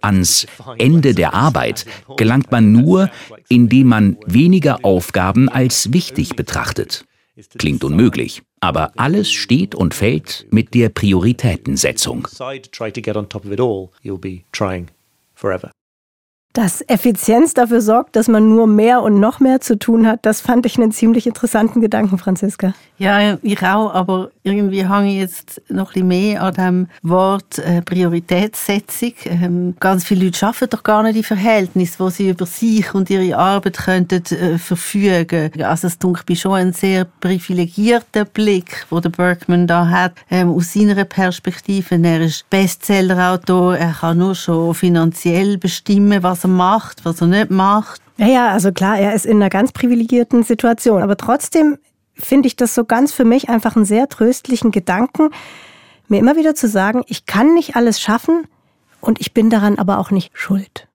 Ans 0.00 0.46
Ende 0.78 1.14
der 1.14 1.34
Arbeit 1.34 1.86
gelangt 2.16 2.50
man 2.50 2.72
nur, 2.72 3.10
indem 3.48 3.88
man 3.88 4.16
weniger 4.26 4.84
Aufgaben 4.84 5.48
als 5.48 5.92
wichtig 5.92 6.36
betrachtet. 6.36 7.04
Klingt 7.58 7.84
unmöglich, 7.84 8.42
aber 8.60 8.92
alles 8.96 9.30
steht 9.30 9.74
und 9.74 9.94
fällt 9.94 10.46
mit 10.50 10.74
der 10.74 10.90
Prioritätensetzung. 10.90 12.28
Dass 16.52 16.82
Effizienz 16.88 17.54
dafür 17.54 17.80
sorgt, 17.80 18.16
dass 18.16 18.26
man 18.26 18.48
nur 18.48 18.66
mehr 18.66 19.02
und 19.02 19.20
noch 19.20 19.38
mehr 19.38 19.60
zu 19.60 19.78
tun 19.78 20.06
hat, 20.06 20.26
das 20.26 20.40
fand 20.40 20.66
ich 20.66 20.76
einen 20.76 20.90
ziemlich 20.90 21.28
interessanten 21.28 21.80
Gedanken, 21.80 22.18
Franziska. 22.18 22.74
Ja, 23.00 23.38
ich 23.40 23.62
auch, 23.62 23.94
aber 23.94 24.30
irgendwie 24.42 24.86
hänge 24.86 25.08
ich 25.08 25.20
jetzt 25.20 25.62
noch 25.70 25.88
ein 25.88 25.92
bisschen 25.94 26.08
mehr 26.08 26.42
an 26.42 26.52
dem 26.52 26.88
Wort 27.02 27.58
äh, 27.58 27.80
Prioritätssetzung. 27.80 29.14
Ähm, 29.24 29.74
ganz 29.80 30.04
viele 30.04 30.26
Leute 30.26 30.46
arbeiten 30.46 30.68
doch 30.68 30.82
gar 30.82 31.02
nicht 31.02 31.16
in 31.16 31.22
Verhältnis, 31.22 31.98
wo 31.98 32.10
sie 32.10 32.28
über 32.28 32.44
sich 32.44 32.92
und 32.92 33.08
ihre 33.08 33.38
Arbeit 33.38 33.78
könnten 33.78 34.22
äh, 34.36 34.58
verfügen. 34.58 35.50
Also 35.62 35.86
es 35.86 35.98
tut 35.98 36.28
mir 36.28 36.36
schon 36.36 36.52
ein 36.52 36.72
sehr 36.74 37.06
privilegierter 37.06 38.26
Blick, 38.26 38.84
wo 38.90 39.00
der 39.00 39.08
Bergman 39.08 39.66
da 39.66 39.88
hat, 39.88 40.12
ähm, 40.30 40.50
aus 40.50 40.74
seiner 40.74 41.02
Perspektive. 41.06 41.94
Er 41.94 42.20
ist 42.20 42.50
Bestsellerautor, 42.50 43.78
er 43.78 43.94
kann 43.94 44.18
nur 44.18 44.34
schon 44.34 44.74
finanziell 44.74 45.56
bestimmen, 45.56 46.22
was 46.22 46.44
er 46.44 46.50
macht, 46.50 47.02
was 47.06 47.22
er 47.22 47.28
nicht 47.28 47.50
macht. 47.50 48.02
Ja, 48.18 48.26
ja, 48.26 48.48
also 48.50 48.70
klar, 48.72 48.98
er 48.98 49.14
ist 49.14 49.24
in 49.24 49.36
einer 49.36 49.48
ganz 49.48 49.72
privilegierten 49.72 50.42
Situation, 50.42 51.02
aber 51.02 51.16
trotzdem 51.16 51.78
finde 52.20 52.46
ich 52.46 52.56
das 52.56 52.74
so 52.74 52.84
ganz 52.84 53.12
für 53.12 53.24
mich 53.24 53.48
einfach 53.48 53.76
einen 53.76 53.84
sehr 53.84 54.08
tröstlichen 54.08 54.70
Gedanken, 54.70 55.30
mir 56.08 56.18
immer 56.18 56.36
wieder 56.36 56.54
zu 56.54 56.68
sagen, 56.68 57.02
ich 57.06 57.26
kann 57.26 57.54
nicht 57.54 57.76
alles 57.76 58.00
schaffen 58.00 58.46
und 59.00 59.20
ich 59.20 59.32
bin 59.32 59.50
daran 59.50 59.78
aber 59.78 59.98
auch 59.98 60.10
nicht 60.10 60.36
schuld. 60.36 60.88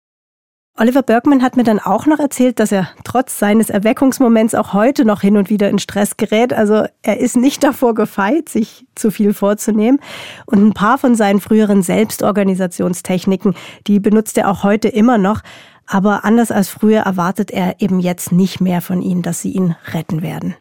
Oliver 0.78 1.04
Bergman 1.04 1.42
hat 1.42 1.56
mir 1.56 1.64
dann 1.64 1.80
auch 1.80 2.06
noch 2.06 2.20
erzählt, 2.20 2.60
dass 2.60 2.74
er 2.74 2.90
trotz 3.06 3.40
seines 3.40 3.70
Erweckungsmoments 3.70 4.56
auch 4.56 4.74
heute 4.74 5.06
noch 5.06 5.22
hin 5.22 5.38
und 5.38 5.50
wieder 5.50 5.70
in 5.70 5.80
Stress 5.80 6.18
gerät. 6.18 6.52
Also 6.52 6.84
er 7.02 7.18
ist 7.18 7.38
nicht 7.38 7.64
davor 7.64 7.94
gefeit, 7.94 8.50
sich 8.50 8.86
zu 8.94 9.10
viel 9.10 9.34
vorzunehmen. 9.34 10.02
Und 10.46 10.62
ein 10.62 10.74
paar 10.74 10.98
von 10.98 11.16
seinen 11.16 11.40
früheren 11.40 11.82
Selbstorganisationstechniken, 11.82 13.56
die 13.88 14.02
benutzt 14.02 14.38
er 14.38 14.52
auch 14.52 14.64
heute 14.64 14.90
immer 14.90 15.18
noch. 15.18 15.44
Aber 15.88 16.26
anders 16.26 16.52
als 16.52 16.68
früher 16.68 17.04
erwartet 17.04 17.52
er 17.52 17.80
eben 17.80 18.02
jetzt 18.02 18.34
nicht 18.34 18.60
mehr 18.60 18.82
von 18.82 19.02
ihnen, 19.02 19.22
dass 19.22 19.42
sie 19.42 19.52
ihn 19.52 19.78
retten 19.94 20.22
werden. 20.22 20.56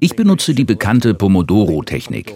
Ich 0.00 0.16
benutze 0.16 0.54
die 0.54 0.64
bekannte 0.64 1.14
Pomodoro-Technik. 1.14 2.34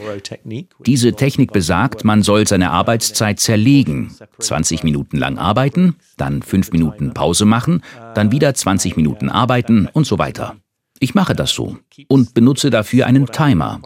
Diese 0.85 1.15
Technik 1.15 1.53
besagt, 1.53 2.05
man 2.05 2.23
soll 2.23 2.47
seine 2.47 2.71
Arbeitszeit 2.71 3.41
zerlegen. 3.41 4.15
20 4.39 4.85
Minuten 4.85 5.17
lang 5.17 5.39
arbeiten, 5.39 5.97
dann 6.17 6.43
5 6.43 6.73
Minuten 6.73 7.15
Pause 7.15 7.45
machen, 7.47 7.83
dann 8.15 8.31
wieder 8.33 8.53
20 8.55 8.97
Minuten 8.97 9.29
arbeiten 9.29 9.89
und 9.93 10.07
so 10.07 10.19
weiter. 10.19 10.57
Ich 11.03 11.15
mache 11.15 11.35
das 11.35 11.53
so 11.53 11.79
und 12.09 12.35
benutze 12.35 12.69
dafür 12.69 13.07
einen 13.07 13.27
Timer. 13.27 13.81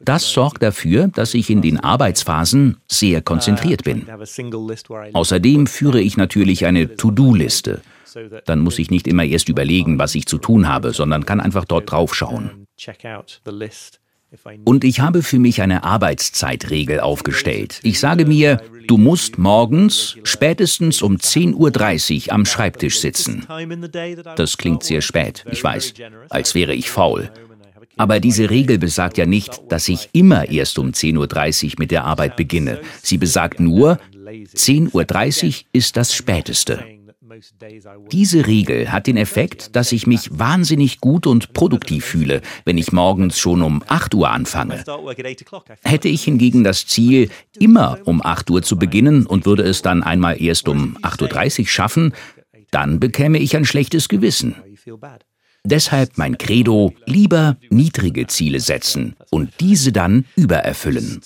Das 0.00 0.30
sorgt 0.30 0.62
dafür, 0.62 1.08
dass 1.08 1.32
ich 1.32 1.48
in 1.48 1.62
den 1.62 1.80
Arbeitsphasen 1.80 2.76
sehr 2.86 3.22
konzentriert 3.22 3.84
bin. 3.84 4.06
Außerdem 5.14 5.66
führe 5.66 6.02
ich 6.02 6.18
natürlich 6.18 6.66
eine 6.66 6.94
To-Do-Liste. 6.94 7.80
Dann 8.44 8.60
muss 8.60 8.78
ich 8.78 8.90
nicht 8.90 9.06
immer 9.06 9.24
erst 9.24 9.48
überlegen, 9.48 9.98
was 9.98 10.14
ich 10.14 10.26
zu 10.26 10.38
tun 10.38 10.68
habe, 10.68 10.92
sondern 10.92 11.26
kann 11.26 11.40
einfach 11.40 11.64
dort 11.64 11.90
draufschauen. 11.90 12.66
Und 14.64 14.84
ich 14.84 15.00
habe 15.00 15.22
für 15.22 15.38
mich 15.38 15.62
eine 15.62 15.84
Arbeitszeitregel 15.84 17.00
aufgestellt. 17.00 17.80
Ich 17.82 17.98
sage 17.98 18.26
mir, 18.26 18.60
du 18.86 18.98
musst 18.98 19.38
morgens 19.38 20.16
spätestens 20.22 21.00
um 21.00 21.16
10.30 21.16 22.26
Uhr 22.26 22.32
am 22.34 22.44
Schreibtisch 22.44 23.00
sitzen. 23.00 23.46
Das 24.36 24.58
klingt 24.58 24.82
sehr 24.82 25.00
spät, 25.00 25.44
ich 25.50 25.64
weiß, 25.64 25.94
als 26.28 26.54
wäre 26.54 26.74
ich 26.74 26.90
faul. 26.90 27.30
Aber 27.96 28.20
diese 28.20 28.50
Regel 28.50 28.78
besagt 28.78 29.18
ja 29.18 29.26
nicht, 29.26 29.60
dass 29.70 29.88
ich 29.88 30.10
immer 30.12 30.48
erst 30.48 30.78
um 30.78 30.90
10.30 30.90 31.64
Uhr 31.64 31.72
mit 31.78 31.90
der 31.90 32.04
Arbeit 32.04 32.36
beginne. 32.36 32.80
Sie 33.02 33.18
besagt 33.18 33.60
nur, 33.60 33.98
10.30 34.14 35.46
Uhr 35.46 35.54
ist 35.72 35.96
das 35.96 36.14
Späteste. 36.14 36.84
Diese 38.12 38.46
Regel 38.46 38.90
hat 38.90 39.06
den 39.06 39.16
Effekt, 39.16 39.76
dass 39.76 39.92
ich 39.92 40.06
mich 40.06 40.38
wahnsinnig 40.38 41.00
gut 41.00 41.26
und 41.26 41.52
produktiv 41.52 42.04
fühle, 42.04 42.42
wenn 42.64 42.78
ich 42.78 42.92
morgens 42.92 43.38
schon 43.38 43.62
um 43.62 43.82
8 43.86 44.14
Uhr 44.14 44.30
anfange. 44.30 44.84
Hätte 45.82 46.08
ich 46.08 46.24
hingegen 46.24 46.64
das 46.64 46.86
Ziel, 46.86 47.30
immer 47.58 47.98
um 48.04 48.22
8 48.22 48.50
Uhr 48.50 48.62
zu 48.62 48.78
beginnen 48.78 49.26
und 49.26 49.46
würde 49.46 49.62
es 49.62 49.82
dann 49.82 50.02
einmal 50.02 50.40
erst 50.42 50.68
um 50.68 50.96
8.30 50.98 51.60
Uhr 51.60 51.66
schaffen, 51.66 52.14
dann 52.70 53.00
bekäme 53.00 53.38
ich 53.38 53.56
ein 53.56 53.64
schlechtes 53.64 54.08
Gewissen. 54.08 54.54
Deshalb 55.64 56.16
mein 56.16 56.38
Credo, 56.38 56.94
lieber 57.04 57.56
niedrige 57.68 58.26
Ziele 58.26 58.60
setzen 58.60 59.16
und 59.30 59.52
diese 59.60 59.92
dann 59.92 60.24
übererfüllen. 60.36 61.20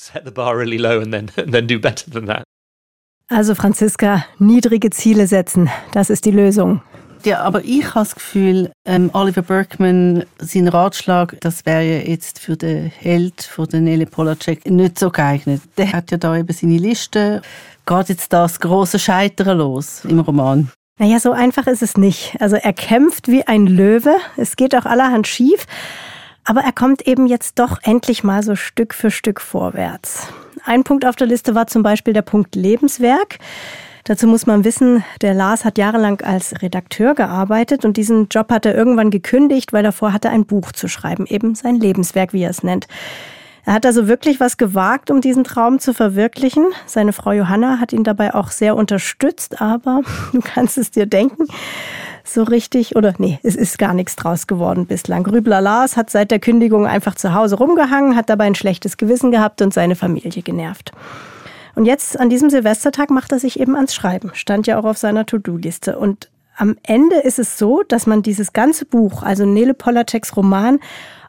Also 3.35 3.55
Franziska, 3.55 4.27
niedrige 4.39 4.91
Ziele 4.91 5.27
setzen, 5.27 5.71
das 5.93 6.11
ist 6.11 6.27
die 6.27 6.31
Lösung. 6.31 6.83
Ja, 7.25 7.41
aber 7.41 7.65
ich 7.65 7.87
habe 7.95 8.01
das 8.01 8.15
Gefühl, 8.15 8.73
ähm, 8.85 9.11
Oliver 9.15 9.43
Berkman, 9.43 10.25
sein 10.39 10.69
Ratschlag, 10.69 11.37
das 11.41 11.65
wäre 11.65 11.83
ja 11.83 11.99
jetzt 12.01 12.41
für 12.41 12.57
den 12.57 12.87
Held 12.91 13.43
von 13.43 13.67
der 13.69 13.81
Nele 13.81 14.05
Polacek 14.05 14.69
nicht 14.69 14.99
so 14.99 15.11
geeignet. 15.11 15.63
Der 15.79 15.93
hat 15.93 16.11
ja 16.11 16.19
da 16.19 16.37
eben 16.37 16.53
seine 16.53 16.77
Liste. 16.77 17.41
Geht 17.87 18.09
jetzt 18.11 18.33
das 18.35 18.61
große 18.61 18.99
Scheitern 18.99 19.57
los 19.59 20.05
im 20.05 20.21
Roman? 20.21 20.71
Naja, 20.99 21.19
so 21.19 21.33
einfach 21.33 21.67
ist 21.69 21.83
es 21.83 21.97
nicht. 21.97 22.37
Also 22.39 22.57
er 22.57 22.73
kämpft 22.75 23.29
wie 23.29 23.47
ein 23.47 23.67
Löwe. 23.67 24.17
Es 24.37 24.57
geht 24.57 24.75
auch 24.77 24.85
allerhand 24.85 25.27
schief. 25.27 25.67
Aber 26.45 26.63
er 26.63 26.73
kommt 26.73 27.07
eben 27.07 27.27
jetzt 27.27 27.59
doch 27.59 27.79
endlich 27.83 28.25
mal 28.25 28.43
so 28.43 28.57
Stück 28.57 28.93
für 28.93 29.11
Stück 29.11 29.41
vorwärts. 29.41 30.29
Ein 30.65 30.85
Punkt 30.85 31.05
auf 31.05 31.17
der 31.17 31.27
Liste 31.27 31.55
war 31.55 31.67
zum 31.67 31.83
Beispiel 31.83 32.15
der 32.15 32.23
Punkt 32.23 32.55
Lebenswerk. 32.55 33.39
Dazu 34.05 34.27
muss 34.27 34.47
man 34.47 34.65
wissen, 34.65 35.05
der 35.21 35.35
Lars 35.35 35.65
hat 35.65 35.79
jahrelang 35.79 36.21
als 36.23 36.61
Redakteur 36.61 37.15
gearbeitet 37.15 37.85
und 37.85 37.97
diesen 37.97 38.29
Job 38.29 38.51
hat 38.51 38.67
er 38.67 38.75
irgendwann 38.75 39.11
gekündigt, 39.11 39.73
weil 39.73 39.85
er 39.85 39.93
vorhatte, 39.93 40.29
ein 40.29 40.45
Buch 40.45 40.73
zu 40.73 40.89
schreiben, 40.89 41.27
eben 41.27 41.55
sein 41.55 41.77
Lebenswerk, 41.77 42.33
wie 42.33 42.43
er 42.43 42.51
es 42.51 42.63
nennt. 42.63 42.89
Er 43.65 43.75
hat 43.75 43.87
also 43.87 44.09
wirklich 44.09 44.41
was 44.41 44.57
gewagt, 44.57 45.11
um 45.11 45.21
diesen 45.21 45.45
Traum 45.45 45.79
zu 45.79 45.95
verwirklichen. 45.95 46.67
Seine 46.87 47.13
Frau 47.13 47.31
Johanna 47.31 47.79
hat 47.79 47.93
ihn 47.93 48.03
dabei 48.03 48.35
auch 48.35 48.51
sehr 48.51 48.75
unterstützt, 48.75 49.61
aber 49.61 50.03
du 50.33 50.41
kannst 50.41 50.79
es 50.79 50.91
dir 50.91 51.07
denken, 51.07 51.47
so 52.25 52.43
richtig, 52.43 52.97
oder 52.97 53.15
nee, 53.19 53.39
es 53.43 53.57
ist 53.57 53.79
gar 53.79 53.95
nichts 53.95 54.17
draus 54.17 54.47
geworden 54.47 54.87
bislang. 54.87 55.25
Grübler 55.25 55.61
Lars 55.61 55.97
hat 55.97 56.11
seit 56.11 56.31
der 56.31 56.39
Kündigung 56.39 56.87
einfach 56.87 57.15
zu 57.15 57.35
Hause 57.35 57.57
rumgehangen, 57.57 58.17
hat 58.17 58.31
dabei 58.31 58.45
ein 58.45 58.55
schlechtes 58.55 58.97
Gewissen 58.97 59.31
gehabt 59.31 59.63
und 59.63 59.75
seine 59.75 59.97
Familie 59.97 60.43
genervt. 60.43 60.93
Und 61.75 61.87
jetzt 61.87 62.19
an 62.21 62.29
diesem 62.29 62.51
Silvestertag 62.51 63.11
macht 63.11 63.33
er 63.33 63.39
sich 63.39 63.59
eben 63.59 63.77
ans 63.77 63.95
Schreiben. 63.95 64.31
Stand 64.35 64.67
ja 64.67 64.79
auch 64.79 64.85
auf 64.85 64.99
seiner 64.99 65.25
To-Do-Liste. 65.25 65.99
Und 65.99 66.29
am 66.63 66.77
Ende 66.85 67.17
ist 67.17 67.41
es 67.41 67.59
so, 67.59 67.83
dass 67.83 68.07
man 68.07 68.23
dieses 68.23 68.53
ganze 68.53 68.85
Buch, 68.85 69.25
also 69.25 69.45
Nele 69.45 69.75
Polaceks 69.75 70.37
Roman, 70.37 70.79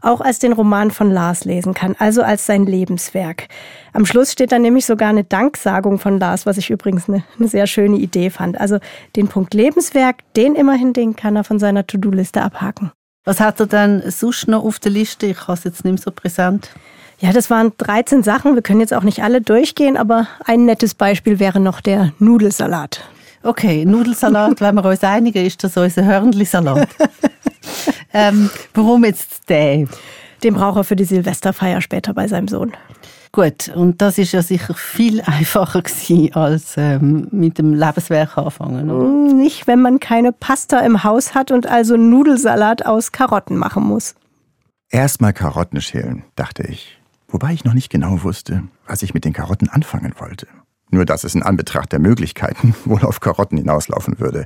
auch 0.04 0.22
als 0.22 0.38
den 0.38 0.54
Roman 0.54 0.92
von 0.92 1.10
Lars 1.10 1.44
lesen 1.44 1.74
kann, 1.74 1.96
also 1.98 2.22
als 2.22 2.46
sein 2.46 2.68
Lebenswerk. 2.68 3.48
Am 3.94 4.06
Schluss 4.06 4.32
steht 4.32 4.52
dann 4.52 4.62
nämlich 4.62 4.86
sogar 4.86 5.10
eine 5.10 5.24
Danksagung 5.24 5.98
von 5.98 6.20
Lars, 6.20 6.46
was 6.46 6.58
ich 6.58 6.70
übrigens 6.70 7.10
eine, 7.10 7.24
eine 7.40 7.48
sehr 7.48 7.66
schöne 7.66 7.98
Idee 7.98 8.30
fand. 8.30 8.62
Also 8.62 8.78
den 9.16 9.28
Punkt 9.28 9.56
Lebenswerk, 9.56 10.18
den 10.36 10.54
immerhin, 10.54 10.94
den 10.94 11.16
kann 11.16 11.36
er 11.36 11.44
von 11.44 11.58
seiner 11.58 11.88
To-Do-Liste 11.88 12.40
abhaken. 12.40 12.92
Was 13.26 13.40
hat 13.40 13.60
er 13.60 13.66
dann 13.66 14.04
sonst 14.12 14.48
noch 14.48 14.64
auf 14.64 14.78
der 14.78 14.92
Liste? 14.92 15.26
Ich 15.26 15.42
habe 15.48 15.54
es 15.54 15.64
jetzt 15.64 15.84
nicht 15.84 15.94
mehr 15.94 16.02
so 16.04 16.12
präsent. 16.12 16.70
Ja, 17.18 17.34
das 17.34 17.50
waren 17.50 17.72
13 17.80 18.22
Sachen. 18.22 18.54
Wir 18.54 18.62
können 18.62 18.82
jetzt 18.82 18.94
auch 18.94 19.02
nicht 19.02 19.24
alle 19.24 19.42
durchgehen, 19.42 19.98
aber 19.98 20.28
ein 20.46 20.66
nettes 20.66 20.94
Beispiel 20.94 21.40
wäre 21.40 21.60
noch 21.60 21.82
der 21.82 22.12
Nudelsalat. 22.20 23.02
Okay, 23.44 23.84
Nudelsalat, 23.84 24.62
wenn 24.62 24.76
wir 24.76 24.86
uns 24.86 25.04
einigen, 25.04 25.46
ist 25.46 25.64
das 25.64 25.76
unser 25.76 26.06
Hörnli-Salat. 26.06 26.88
ähm, 28.14 28.50
warum 28.74 29.04
jetzt 29.04 29.50
den? 29.50 29.90
Den 30.44 30.54
braucht 30.54 30.78
er 30.78 30.84
für 30.86 30.96
die 30.96 31.04
Silvesterfeier 31.04 31.82
später 31.82 32.14
bei 32.14 32.28
seinem 32.28 32.48
Sohn. 32.48 32.72
Gut, 33.34 33.70
und 33.70 34.02
das 34.02 34.18
ist 34.18 34.32
ja 34.32 34.42
sicher 34.42 34.74
viel 34.76 35.20
einfacher 35.22 35.82
gewesen, 35.82 36.34
als 36.36 36.76
ähm, 36.78 37.28
mit 37.32 37.58
dem 37.58 37.74
Lebenswerk 37.74 38.38
anfangen. 38.38 38.90
Oder? 38.90 39.08
Mm, 39.10 39.38
nicht, 39.38 39.68
wenn 39.68 39.82
man 39.82 40.00
keine 40.00 40.32
Pasta 40.32 40.80
im 40.80 41.04
Haus 41.04 41.36
hat 41.36 41.52
und 41.52 41.68
also 41.68 41.98
Nudelsalat 41.98 42.86
aus 42.86 43.12
Karotten 43.12 43.58
machen 43.58 43.84
muss. 43.84 44.16
Erstmal 44.90 45.34
Karotten 45.34 45.82
schälen, 45.82 46.24
dachte 46.36 46.64
ich. 46.64 46.98
Wobei 47.28 47.52
ich 47.52 47.66
noch 47.66 47.74
nicht 47.74 47.90
genau 47.90 48.24
wusste, 48.24 48.64
was 48.88 49.02
ich 49.02 49.14
mit 49.14 49.26
den 49.26 49.34
Karotten 49.34 49.68
anfangen 49.68 50.14
wollte. 50.20 50.48
Nur 50.94 51.06
dass 51.06 51.24
es 51.24 51.34
in 51.34 51.42
Anbetracht 51.42 51.92
der 51.92 51.98
Möglichkeiten 51.98 52.76
wohl 52.86 53.02
auf 53.02 53.20
Karotten 53.20 53.58
hinauslaufen 53.58 54.20
würde. 54.20 54.46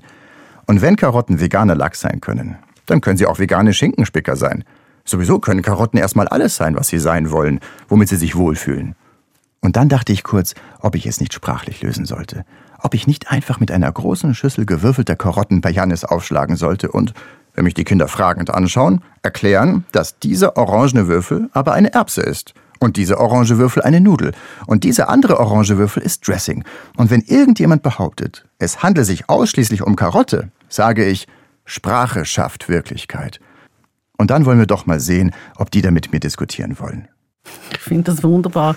Und 0.65 0.81
wenn 0.81 0.95
Karotten 0.95 1.41
veganer 1.41 1.75
Lachs 1.75 1.99
sein 1.99 2.21
können, 2.21 2.57
dann 2.85 3.01
können 3.01 3.17
sie 3.17 3.25
auch 3.25 3.37
vegane 3.37 3.73
Schinkenspicker 3.73 4.37
sein. 4.37 4.63
Sowieso 5.03 5.39
können 5.39 5.61
Karotten 5.61 5.99
erstmal 5.99 6.29
alles 6.29 6.55
sein, 6.55 6.75
was 6.77 6.87
sie 6.87 6.99
sein 6.99 7.31
wollen, 7.31 7.59
womit 7.89 8.07
sie 8.07 8.15
sich 8.15 8.37
wohlfühlen. 8.37 8.95
Und 9.59 9.75
dann 9.75 9.89
dachte 9.89 10.13
ich 10.13 10.23
kurz, 10.23 10.55
ob 10.79 10.95
ich 10.95 11.05
es 11.05 11.19
nicht 11.19 11.33
sprachlich 11.33 11.81
lösen 11.81 12.05
sollte. 12.05 12.45
Ob 12.79 12.93
ich 12.93 13.07
nicht 13.07 13.29
einfach 13.29 13.59
mit 13.59 13.71
einer 13.71 13.91
großen 13.91 14.33
Schüssel 14.33 14.65
gewürfelter 14.65 15.17
Karotten 15.17 15.59
bei 15.59 15.69
Jannis 15.69 16.05
aufschlagen 16.05 16.55
sollte 16.55 16.91
und, 16.91 17.13
wenn 17.55 17.65
mich 17.65 17.73
die 17.73 17.83
Kinder 17.83 18.07
fragend 18.07 18.53
anschauen, 18.53 19.01
erklären, 19.21 19.83
dass 19.91 20.19
dieser 20.19 20.55
orangene 20.55 21.09
Würfel 21.09 21.49
aber 21.51 21.73
eine 21.73 21.93
Erbse 21.93 22.21
ist– 22.21 22.53
und 22.79 22.97
diese 22.97 23.19
orange 23.19 23.57
Würfel 23.57 23.83
eine 23.83 24.01
Nudel. 24.01 24.33
Und 24.65 24.83
dieser 24.83 25.09
andere 25.09 25.39
orange 25.39 25.77
Würfel 25.77 26.03
ist 26.03 26.27
Dressing. 26.27 26.63
Und 26.95 27.09
wenn 27.09 27.21
irgendjemand 27.21 27.83
behauptet, 27.83 28.45
es 28.59 28.83
handle 28.83 29.03
sich 29.03 29.29
ausschließlich 29.29 29.81
um 29.81 29.95
Karotte, 29.95 30.51
sage 30.69 31.05
ich, 31.05 31.27
Sprache 31.65 32.25
schafft 32.25 32.69
Wirklichkeit. 32.69 33.39
Und 34.17 34.31
dann 34.31 34.45
wollen 34.45 34.59
wir 34.59 34.65
doch 34.65 34.85
mal 34.85 34.99
sehen, 34.99 35.31
ob 35.57 35.69
die 35.71 35.81
da 35.81 35.91
mit 35.91 36.11
mir 36.11 36.19
diskutieren 36.19 36.79
wollen. 36.79 37.07
Ich 37.71 37.79
finde 37.79 38.11
das 38.11 38.23
wunderbar. 38.23 38.75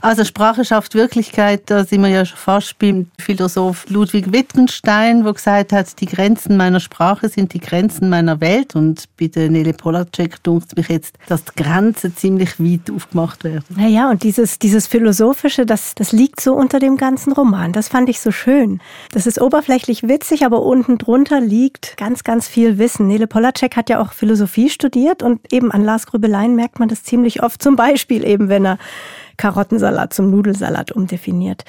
Also 0.00 0.24
Sprache 0.24 0.64
schafft 0.64 0.94
Wirklichkeit, 0.94 1.62
da 1.66 1.84
sind 1.84 2.02
wir 2.02 2.08
ja 2.08 2.24
schon 2.24 2.38
fast 2.38 2.78
beim 2.78 3.10
Philosoph 3.18 3.86
Ludwig 3.88 4.32
Wittgenstein, 4.32 5.24
der 5.24 5.32
gesagt 5.32 5.72
hat, 5.72 6.00
die 6.00 6.06
Grenzen 6.06 6.56
meiner 6.56 6.78
Sprache 6.78 7.28
sind 7.28 7.52
die 7.52 7.60
Grenzen 7.60 8.08
meiner 8.08 8.40
Welt. 8.40 8.76
Und 8.76 9.04
bei 9.18 9.26
der 9.26 9.50
Nele 9.50 9.72
Polacek 9.72 10.42
dunkt 10.44 10.76
mich 10.76 10.88
jetzt, 10.88 11.16
dass 11.26 11.44
die 11.44 11.62
Grenzen 11.62 12.16
ziemlich 12.16 12.60
weit 12.60 12.90
aufgemacht 12.94 13.42
werden. 13.42 13.64
Naja, 13.70 14.08
und 14.10 14.22
dieses, 14.22 14.58
dieses 14.58 14.86
Philosophische, 14.86 15.66
das, 15.66 15.94
das 15.96 16.12
liegt 16.12 16.40
so 16.40 16.54
unter 16.54 16.78
dem 16.78 16.96
ganzen 16.96 17.32
Roman. 17.32 17.72
Das 17.72 17.88
fand 17.88 18.08
ich 18.08 18.20
so 18.20 18.30
schön. 18.30 18.80
Das 19.12 19.26
ist 19.26 19.40
oberflächlich 19.40 20.06
witzig, 20.06 20.44
aber 20.44 20.62
unten 20.62 20.98
drunter 20.98 21.40
liegt 21.40 21.96
ganz, 21.96 22.22
ganz 22.22 22.46
viel 22.46 22.78
Wissen. 22.78 23.08
Nele 23.08 23.26
Polacek 23.26 23.76
hat 23.76 23.90
ja 23.90 24.00
auch 24.00 24.12
Philosophie 24.12 24.70
studiert 24.70 25.22
und 25.22 25.52
eben 25.52 25.72
an 25.72 25.82
Lars 25.82 26.06
Grübelein 26.06 26.54
merkt 26.54 26.78
man 26.78 26.88
das 26.88 27.02
ziemlich 27.02 27.42
oft. 27.42 27.60
Zum 27.60 27.74
Beispiel 27.74 27.87
eben, 28.24 28.48
wenn 28.48 28.66
er 28.66 28.78
Karottensalat 29.38 30.12
zum 30.12 30.30
Nudelsalat 30.30 30.92
umdefiniert. 30.92 31.64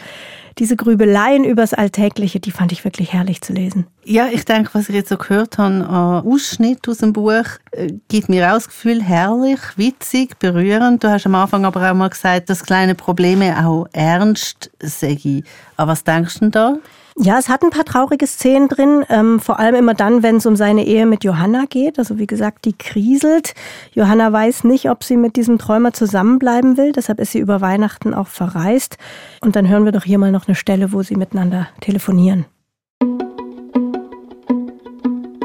Diese 0.58 0.76
Grübeleien 0.76 1.46
übers 1.46 1.74
Alltägliche, 1.74 2.42
die 2.42 2.52
fand 2.52 2.74
ich 2.74 2.84
wirklich 2.84 3.14
herrlich 3.14 3.42
zu 3.42 3.54
lesen. 3.54 3.88
Ja, 4.04 4.28
ich 4.30 4.44
denke, 4.44 4.72
was 4.74 4.90
ich 4.90 4.96
jetzt 4.96 5.08
so 5.08 5.16
gehört 5.16 5.58
habe, 5.58 5.86
an 5.86 5.86
Ausschnitt 5.86 6.90
aus 6.90 6.98
dem 6.98 7.14
Buch, 7.14 7.46
äh, 7.72 7.94
gibt 8.10 8.28
mir 8.28 8.50
auch 8.50 8.56
das 8.56 8.68
Gefühl, 8.68 9.02
herrlich, 9.02 9.60
witzig, 9.78 10.38
berührend. 10.40 11.02
Du 11.04 11.10
hast 11.10 11.26
am 11.28 11.36
Anfang 11.36 11.64
aber 11.64 11.90
auch 11.90 11.96
mal 11.96 12.10
gesagt, 12.10 12.50
dass 12.50 12.66
kleine 12.66 12.96
Probleme 12.96 13.56
auch 13.66 13.88
ernst 13.94 14.70
seien. 14.82 15.46
Aber 15.78 15.94
was 15.94 16.04
denkst 16.04 16.34
du 16.36 16.40
denn 16.40 16.52
da? 16.52 16.78
Ja, 17.22 17.38
es 17.38 17.50
hat 17.50 17.64
ein 17.64 17.70
paar 17.70 17.84
traurige 17.84 18.26
Szenen 18.26 18.70
drin, 18.70 19.04
ähm, 19.10 19.42
vor 19.42 19.60
allem 19.60 19.76
immer 19.76 19.94
dann, 19.94 20.24
wenn 20.24 20.38
es 20.38 20.46
um 20.46 20.56
seine 20.56 20.86
Ehe 20.86 21.06
mit 21.06 21.26
Johanna 21.26 21.66
geht. 21.70 22.00
Also 22.00 22.18
wie 22.18 22.28
gesagt, 22.28 22.64
die 22.64 22.72
kriselt. 22.72 23.56
Johanna 23.92 24.32
weiß 24.32 24.64
nicht, 24.64 24.90
ob 24.90 25.04
sie 25.04 25.18
mit 25.18 25.36
diesem 25.36 25.58
Träumer 25.58 25.92
zusammenbleiben 25.92 26.78
will, 26.78 26.94
deshalb 26.94 27.20
ist 27.20 27.34
sie 27.34 27.40
über 27.40 27.60
Weihnachten 27.60 28.14
auch 28.14 28.30
verreist. 28.30 28.98
Und 29.42 29.58
dann 29.58 29.68
hören 29.68 29.84
wir 29.84 29.92
doch 29.92 30.06
hier 30.06 30.18
mal 30.18 30.32
noch 30.32 30.48
eine 30.48 30.56
Stelle, 30.56 30.94
wo 30.94 31.04
sie 31.04 31.18
miteinander 31.18 31.68
telefonieren. 31.82 32.46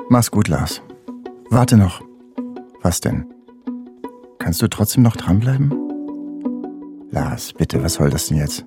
Mach's 0.09 0.31
gut, 0.31 0.47
Lars. 0.47 0.81
Warte 1.51 1.77
noch. 1.77 2.03
Was 2.83 3.01
denn? 3.01 3.27
Kannst 4.39 4.63
du 4.63 4.69
trotzdem 4.69 5.03
noch 5.03 5.17
dranbleiben? 5.17 5.75
Lars, 7.11 7.53
bitte, 7.53 7.83
was 7.83 7.95
soll 7.95 8.11
das 8.11 8.29
denn 8.29 8.39
jetzt? 8.39 8.65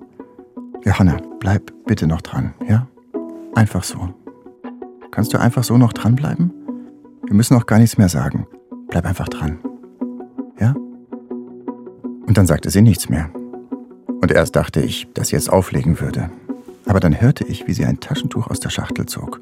Johanna, 0.84 1.16
bleib 1.40 1.72
bitte 1.86 2.06
noch 2.06 2.20
dran, 2.20 2.52
ja? 2.68 2.86
Einfach 3.54 3.84
so. 3.84 4.14
Kannst 5.10 5.34
du 5.34 5.38
einfach 5.38 5.64
so 5.64 5.76
noch 5.78 5.92
dranbleiben? 5.92 6.52
Wir 7.24 7.34
müssen 7.34 7.56
auch 7.56 7.66
gar 7.66 7.78
nichts 7.78 7.98
mehr 7.98 8.08
sagen. 8.08 8.46
Bleib 8.88 9.04
einfach 9.04 9.28
dran. 9.28 9.58
Ja? 10.58 10.74
Und 12.26 12.38
dann 12.38 12.46
sagte 12.46 12.70
sie 12.70 12.82
nichts 12.82 13.08
mehr. 13.08 13.30
Und 14.20 14.32
erst 14.32 14.56
dachte 14.56 14.80
ich, 14.80 15.08
dass 15.14 15.28
sie 15.28 15.36
jetzt 15.36 15.50
auflegen 15.50 16.00
würde. 16.00 16.30
Aber 16.86 17.00
dann 17.00 17.20
hörte 17.20 17.44
ich, 17.44 17.66
wie 17.66 17.72
sie 17.72 17.84
ein 17.84 18.00
Taschentuch 18.00 18.48
aus 18.48 18.60
der 18.60 18.70
Schachtel 18.70 19.06
zog. 19.06 19.40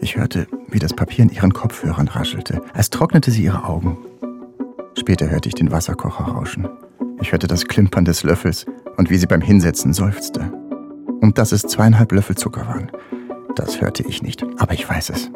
Ich 0.00 0.16
hörte, 0.16 0.46
wie 0.68 0.78
das 0.78 0.92
Papier 0.92 1.24
in 1.24 1.30
ihren 1.30 1.52
Kopfhörern 1.54 2.08
raschelte, 2.08 2.60
als 2.74 2.90
trocknete 2.90 3.30
sie 3.30 3.44
ihre 3.44 3.64
Augen. 3.64 3.96
Später 4.98 5.30
hörte 5.30 5.48
ich 5.48 5.54
den 5.54 5.72
Wasserkocher 5.72 6.24
rauschen. 6.24 6.68
Ich 7.20 7.32
hörte 7.32 7.46
das 7.46 7.64
Klimpern 7.64 8.04
des 8.04 8.22
Löffels 8.22 8.66
und 8.96 9.10
wie 9.10 9.16
sie 9.16 9.26
beim 9.26 9.40
Hinsetzen 9.40 9.94
seufzte. 9.94 10.52
Und 11.20 11.38
dass 11.38 11.52
es 11.52 11.62
zweieinhalb 11.62 12.12
Löffel 12.12 12.36
Zucker 12.36 12.66
waren. 12.66 12.90
Das 13.54 13.80
hörte 13.80 14.02
ich 14.02 14.22
nicht, 14.22 14.44
aber 14.58 14.74
ich 14.74 14.88
weiß 14.88 15.10
es. 15.10 15.30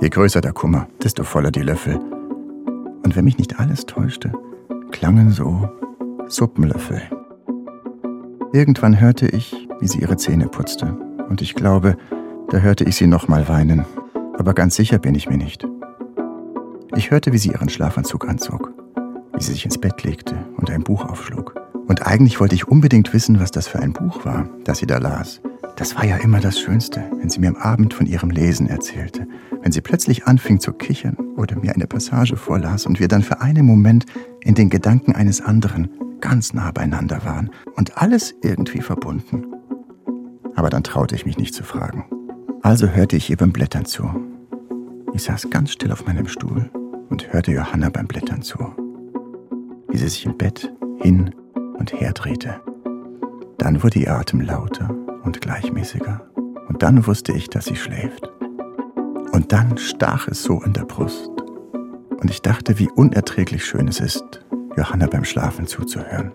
Je 0.00 0.08
größer 0.10 0.40
der 0.40 0.52
Kummer, 0.52 0.88
desto 1.02 1.24
voller 1.24 1.50
die 1.50 1.62
Löffel. 1.62 1.98
Und 3.04 3.16
wenn 3.16 3.24
mich 3.24 3.38
nicht 3.38 3.58
alles 3.58 3.86
täuschte, 3.86 4.32
klangen 4.90 5.30
so 5.30 5.68
Suppenlöffel. 6.28 7.02
Irgendwann 8.52 9.00
hörte 9.00 9.26
ich, 9.26 9.68
wie 9.80 9.88
sie 9.88 10.00
ihre 10.00 10.16
Zähne 10.16 10.48
putzte. 10.48 10.94
Und 11.28 11.40
ich 11.40 11.54
glaube, 11.54 11.96
da 12.50 12.58
hörte 12.58 12.84
ich 12.84 12.96
sie 12.96 13.06
nochmal 13.06 13.48
weinen. 13.48 13.86
Aber 14.38 14.52
ganz 14.52 14.76
sicher 14.76 14.98
bin 14.98 15.14
ich 15.14 15.28
mir 15.28 15.38
nicht. 15.38 15.66
Ich 16.94 17.10
hörte, 17.10 17.32
wie 17.32 17.38
sie 17.38 17.50
ihren 17.50 17.70
Schlafanzug 17.70 18.28
anzog, 18.28 18.72
wie 19.34 19.42
sie 19.42 19.52
sich 19.52 19.64
ins 19.64 19.78
Bett 19.78 20.02
legte 20.02 20.36
und 20.58 20.70
ein 20.70 20.82
Buch 20.82 21.06
aufschlug. 21.06 21.54
Und 21.88 22.06
eigentlich 22.06 22.38
wollte 22.38 22.54
ich 22.54 22.68
unbedingt 22.68 23.12
wissen, 23.14 23.40
was 23.40 23.50
das 23.50 23.66
für 23.66 23.78
ein 23.78 23.94
Buch 23.94 24.26
war, 24.26 24.48
das 24.64 24.78
sie 24.78 24.86
da 24.86 24.98
las. 24.98 25.40
Das 25.76 25.96
war 25.96 26.04
ja 26.04 26.16
immer 26.18 26.40
das 26.40 26.60
Schönste, 26.60 27.02
wenn 27.18 27.30
sie 27.30 27.40
mir 27.40 27.48
am 27.48 27.56
Abend 27.56 27.94
von 27.94 28.06
ihrem 28.06 28.30
Lesen 28.30 28.68
erzählte, 28.68 29.26
wenn 29.62 29.72
sie 29.72 29.80
plötzlich 29.80 30.26
anfing 30.26 30.60
zu 30.60 30.72
kichern 30.72 31.16
oder 31.36 31.56
mir 31.56 31.74
eine 31.74 31.86
Passage 31.86 32.36
vorlas 32.36 32.86
und 32.86 33.00
wir 33.00 33.08
dann 33.08 33.22
für 33.22 33.40
einen 33.40 33.64
Moment 33.64 34.04
in 34.40 34.54
den 34.54 34.68
Gedanken 34.68 35.14
eines 35.14 35.40
anderen 35.40 35.88
ganz 36.20 36.52
nah 36.52 36.70
beieinander 36.70 37.24
waren 37.24 37.50
und 37.74 37.98
alles 37.98 38.34
irgendwie 38.42 38.82
verbunden. 38.82 39.46
Aber 40.54 40.68
dann 40.68 40.84
traute 40.84 41.14
ich 41.14 41.24
mich 41.24 41.38
nicht 41.38 41.54
zu 41.54 41.64
fragen. 41.64 42.04
Also 42.62 42.88
hörte 42.88 43.16
ich 43.16 43.30
ihr 43.30 43.36
beim 43.36 43.52
Blättern 43.52 43.86
zu. 43.86 44.08
Ich 45.14 45.24
saß 45.24 45.50
ganz 45.50 45.72
still 45.72 45.90
auf 45.90 46.06
meinem 46.06 46.28
Stuhl 46.28 46.70
und 47.08 47.32
hörte 47.32 47.50
Johanna 47.50 47.88
beim 47.88 48.06
Blättern 48.06 48.42
zu, 48.42 48.58
wie 49.88 49.96
sie 49.96 50.08
sich 50.08 50.26
im 50.26 50.36
Bett 50.36 50.72
hin 51.00 51.34
und 51.78 51.92
her 51.92 52.12
drehte. 52.12 52.60
Dann 53.58 53.82
wurde 53.82 54.00
ihr 54.00 54.14
Atem 54.14 54.42
lauter 54.42 54.94
und 55.24 55.40
gleichmäßiger. 55.40 56.26
Und 56.68 56.82
dann 56.82 57.06
wusste 57.06 57.32
ich, 57.32 57.48
dass 57.48 57.66
sie 57.66 57.76
schläft. 57.76 58.30
Und 59.32 59.52
dann 59.52 59.78
stach 59.78 60.28
es 60.28 60.42
so 60.42 60.62
in 60.62 60.72
der 60.72 60.84
Brust. 60.84 61.30
Und 62.20 62.30
ich 62.30 62.42
dachte, 62.42 62.78
wie 62.78 62.88
unerträglich 62.90 63.64
schön 63.64 63.88
es 63.88 64.00
ist, 64.00 64.44
Johanna 64.76 65.06
beim 65.06 65.24
Schlafen 65.24 65.66
zuzuhören. 65.66 66.32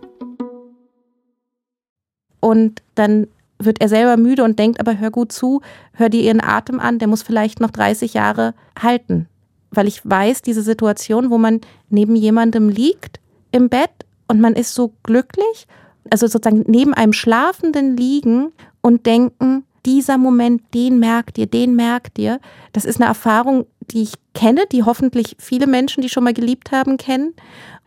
Und 2.39 2.81
dann 2.95 3.27
wird 3.59 3.81
er 3.81 3.89
selber 3.89 4.17
müde 4.17 4.43
und 4.43 4.59
denkt, 4.59 4.79
aber 4.79 4.99
hör 4.99 5.11
gut 5.11 5.31
zu, 5.31 5.61
hör 5.93 6.09
dir 6.09 6.21
ihren 6.21 6.41
Atem 6.41 6.79
an, 6.79 6.99
der 6.99 7.07
muss 7.07 7.23
vielleicht 7.23 7.59
noch 7.59 7.71
30 7.71 8.13
Jahre 8.13 8.53
halten. 8.79 9.27
Weil 9.71 9.87
ich 9.87 10.01
weiß, 10.03 10.41
diese 10.41 10.61
Situation, 10.61 11.29
wo 11.29 11.37
man 11.37 11.61
neben 11.89 12.15
jemandem 12.15 12.69
liegt 12.69 13.19
im 13.51 13.69
Bett 13.69 13.91
und 14.27 14.39
man 14.39 14.53
ist 14.53 14.73
so 14.73 14.93
glücklich, 15.03 15.67
also 16.09 16.27
sozusagen 16.27 16.63
neben 16.67 16.93
einem 16.93 17.13
Schlafenden 17.13 17.97
liegen 17.97 18.51
und 18.81 19.05
denken, 19.05 19.63
dieser 19.85 20.17
Moment, 20.17 20.61
den 20.73 20.99
merkt 20.99 21.37
ihr, 21.37 21.47
den 21.47 21.75
merkt 21.75 22.19
ihr. 22.19 22.39
Das 22.73 22.85
ist 22.85 22.99
eine 22.99 23.07
Erfahrung, 23.07 23.65
die 23.91 24.03
ich 24.03 24.13
kenne, 24.33 24.65
die 24.71 24.83
hoffentlich 24.83 25.35
viele 25.39 25.67
Menschen, 25.67 26.01
die 26.01 26.09
schon 26.09 26.23
mal 26.23 26.33
geliebt 26.33 26.71
haben, 26.71 26.97
kennen. 26.97 27.33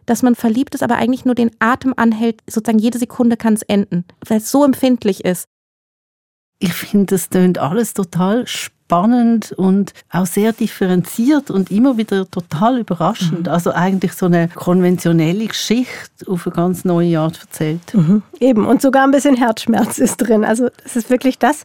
Dass 0.06 0.22
man 0.22 0.34
verliebt 0.34 0.74
ist, 0.74 0.82
aber 0.82 0.96
eigentlich 0.96 1.24
nur 1.24 1.34
den 1.34 1.50
Atem 1.58 1.94
anhält, 1.96 2.40
sozusagen 2.48 2.78
jede 2.78 2.98
Sekunde 2.98 3.36
kann 3.36 3.54
es 3.54 3.62
enden, 3.62 4.04
weil 4.26 4.38
es 4.38 4.50
so 4.50 4.64
empfindlich 4.64 5.24
ist. 5.24 5.44
Ich 6.58 6.72
finde, 6.72 7.06
das 7.06 7.28
tönt 7.28 7.58
alles 7.58 7.94
total 7.94 8.46
spannend 8.46 8.79
und 8.92 9.92
auch 10.10 10.26
sehr 10.26 10.52
differenziert 10.52 11.50
und 11.50 11.70
immer 11.70 11.96
wieder 11.96 12.30
total 12.30 12.78
überraschend. 12.78 13.46
Mhm. 13.46 13.52
Also 13.52 13.72
eigentlich 13.72 14.12
so 14.14 14.26
eine 14.26 14.48
konventionelle 14.48 15.46
Geschichte 15.46 16.28
auf 16.28 16.46
eine 16.46 16.54
ganz 16.54 16.84
neue 16.84 17.18
Art 17.18 17.40
erzählt. 17.40 17.94
Mhm. 17.94 18.22
Eben, 18.40 18.66
und 18.66 18.82
sogar 18.82 19.04
ein 19.04 19.10
bisschen 19.10 19.36
Herzschmerz 19.36 19.98
ist 19.98 20.16
drin. 20.16 20.44
Also 20.44 20.68
es 20.84 20.96
ist 20.96 21.10
wirklich 21.10 21.38
das, 21.38 21.64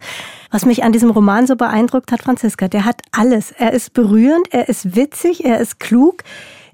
was 0.51 0.65
mich 0.65 0.83
an 0.83 0.91
diesem 0.91 1.09
Roman 1.09 1.47
so 1.47 1.55
beeindruckt 1.55 2.11
hat, 2.11 2.21
Franziska. 2.21 2.67
Der 2.67 2.85
hat 2.85 3.01
alles. 3.11 3.51
Er 3.51 3.73
ist 3.73 3.93
berührend, 3.93 4.47
er 4.51 4.69
ist 4.69 4.95
witzig, 4.95 5.43
er 5.45 5.59
ist 5.59 5.79
klug. 5.79 6.23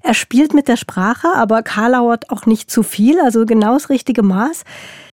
Er 0.02 0.14
spielt 0.14 0.52
mit 0.52 0.66
der 0.66 0.76
Sprache, 0.76 1.28
aber 1.34 1.62
Karlauert 1.62 2.30
auch 2.30 2.44
nicht 2.44 2.70
zu 2.70 2.82
viel, 2.82 3.20
also 3.20 3.46
genau 3.46 3.74
das 3.74 3.88
richtige 3.88 4.22
Maß. 4.22 4.64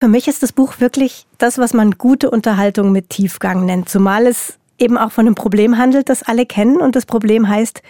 Für 0.01 0.09
mich 0.09 0.29
ist 0.29 0.45
das 0.45 0.53
Buch 0.53 0.75
wirklich 0.79 1.27
das, 1.39 1.59
was 1.59 1.75
man 1.75 1.93
gute 1.93 2.31
Unterhaltung 2.31 2.93
mit 2.93 3.11
Tiefgang 3.11 3.65
nennt, 3.67 3.89
zumal 3.89 4.27
es 4.27 4.59
eben 4.79 4.99
auch 4.99 5.13
von 5.13 5.27
einem 5.27 5.35
Problem 5.35 5.79
handelt, 5.79 6.09
das 6.09 6.23
alle 6.23 6.47
kennen 6.47 6.79
und 6.79 6.97
das 6.97 7.07
Problem 7.07 7.49
heißt, 7.49 7.83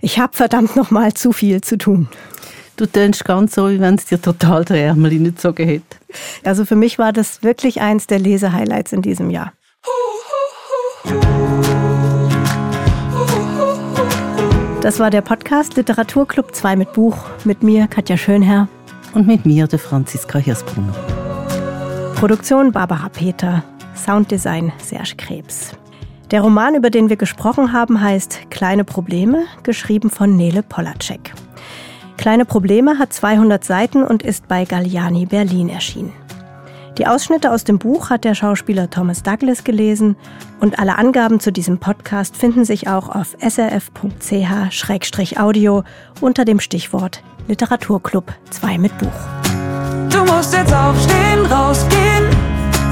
ich 0.00 0.18
habe 0.18 0.36
verdammt 0.36 0.76
noch 0.76 0.90
mal 0.90 1.14
zu 1.14 1.32
viel 1.32 1.60
zu 1.60 1.76
tun. 1.76 2.08
Du 2.76 2.86
tönst 2.86 3.24
ganz 3.24 3.56
so, 3.56 3.68
wie 3.70 3.80
wenn 3.80 3.96
es 3.96 4.06
dir 4.06 4.22
total 4.22 4.64
der 4.64 4.86
Ärmel 4.86 5.10
hingezogen 5.10 5.66
hätte. 5.66 5.96
Also 6.44 6.64
für 6.64 6.76
mich 6.76 6.98
war 6.98 7.12
das 7.12 7.42
wirklich 7.42 7.80
eins 7.80 8.06
der 8.06 8.20
Lesehighlights 8.20 8.92
in 8.92 9.02
diesem 9.02 9.30
Jahr. 9.30 9.52
Das 14.80 15.00
war 15.00 15.10
der 15.10 15.22
Podcast 15.22 15.76
Literaturclub 15.76 16.54
2 16.54 16.76
mit 16.76 16.92
Buch 16.92 17.16
mit 17.44 17.64
mir, 17.64 17.88
Katja 17.88 18.16
Schönherr. 18.16 18.68
Und 19.12 19.26
mit 19.26 19.44
mir, 19.44 19.66
der 19.66 19.78
Franziska 19.80 20.38
Hirsbrunner. 20.38 20.94
Produktion 22.14 22.70
Barbara 22.70 23.08
Peter, 23.08 23.64
Sounddesign 23.96 24.72
Serge 24.78 25.14
Krebs. 25.16 25.72
Der 26.30 26.42
Roman, 26.42 26.74
über 26.74 26.90
den 26.90 27.08
wir 27.08 27.16
gesprochen 27.16 27.72
haben, 27.72 28.02
heißt 28.02 28.50
Kleine 28.50 28.84
Probleme, 28.84 29.44
geschrieben 29.62 30.10
von 30.10 30.36
Nele 30.36 30.62
Polacek. 30.62 31.32
Kleine 32.18 32.44
Probleme 32.44 32.98
hat 32.98 33.14
200 33.14 33.64
Seiten 33.64 34.02
und 34.02 34.22
ist 34.22 34.46
bei 34.46 34.66
Galliani 34.66 35.24
Berlin 35.24 35.70
erschienen. 35.70 36.12
Die 36.98 37.06
Ausschnitte 37.06 37.50
aus 37.50 37.64
dem 37.64 37.78
Buch 37.78 38.10
hat 38.10 38.24
der 38.24 38.34
Schauspieler 38.34 38.90
Thomas 38.90 39.22
Douglas 39.22 39.64
gelesen 39.64 40.16
und 40.60 40.78
alle 40.78 40.98
Angaben 40.98 41.40
zu 41.40 41.50
diesem 41.50 41.78
Podcast 41.78 42.36
finden 42.36 42.66
sich 42.66 42.88
auch 42.88 43.08
auf 43.08 43.34
srf.ch-audio 43.40 43.94
unter 46.20 46.44
dem 46.44 46.60
Stichwort 46.60 47.22
Literaturclub 47.46 48.34
2 48.50 48.76
mit 48.78 48.98
Buch. 48.98 49.06
Du 50.10 50.24
musst 50.24 50.52
jetzt 50.52 50.74
aufstehen, 50.74 51.46
rausgehen, 51.46 52.26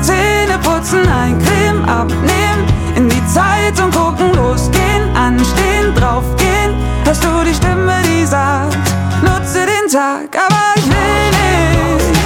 Zähne 0.01 0.59
putzen, 0.63 1.07
ein 1.09 1.39
Creme 1.39 1.85
abnehmen, 1.85 2.86
Zeit 3.27 3.77
Zeitung 3.77 3.91
gucken, 3.91 4.33
losgehen, 4.35 5.15
anstehen, 5.15 5.95
draufgehen. 5.95 6.75
Hörst 7.05 7.25
du 7.25 7.29
die 7.45 7.55
Stimme, 7.55 7.95
die 8.05 8.25
sagt, 8.25 8.77
nutze 9.23 9.67
den 9.67 9.91
Tag, 9.91 10.29
aber 10.35 10.75
ich 10.77 10.87
will 10.87 11.31
nicht. 11.31 12.26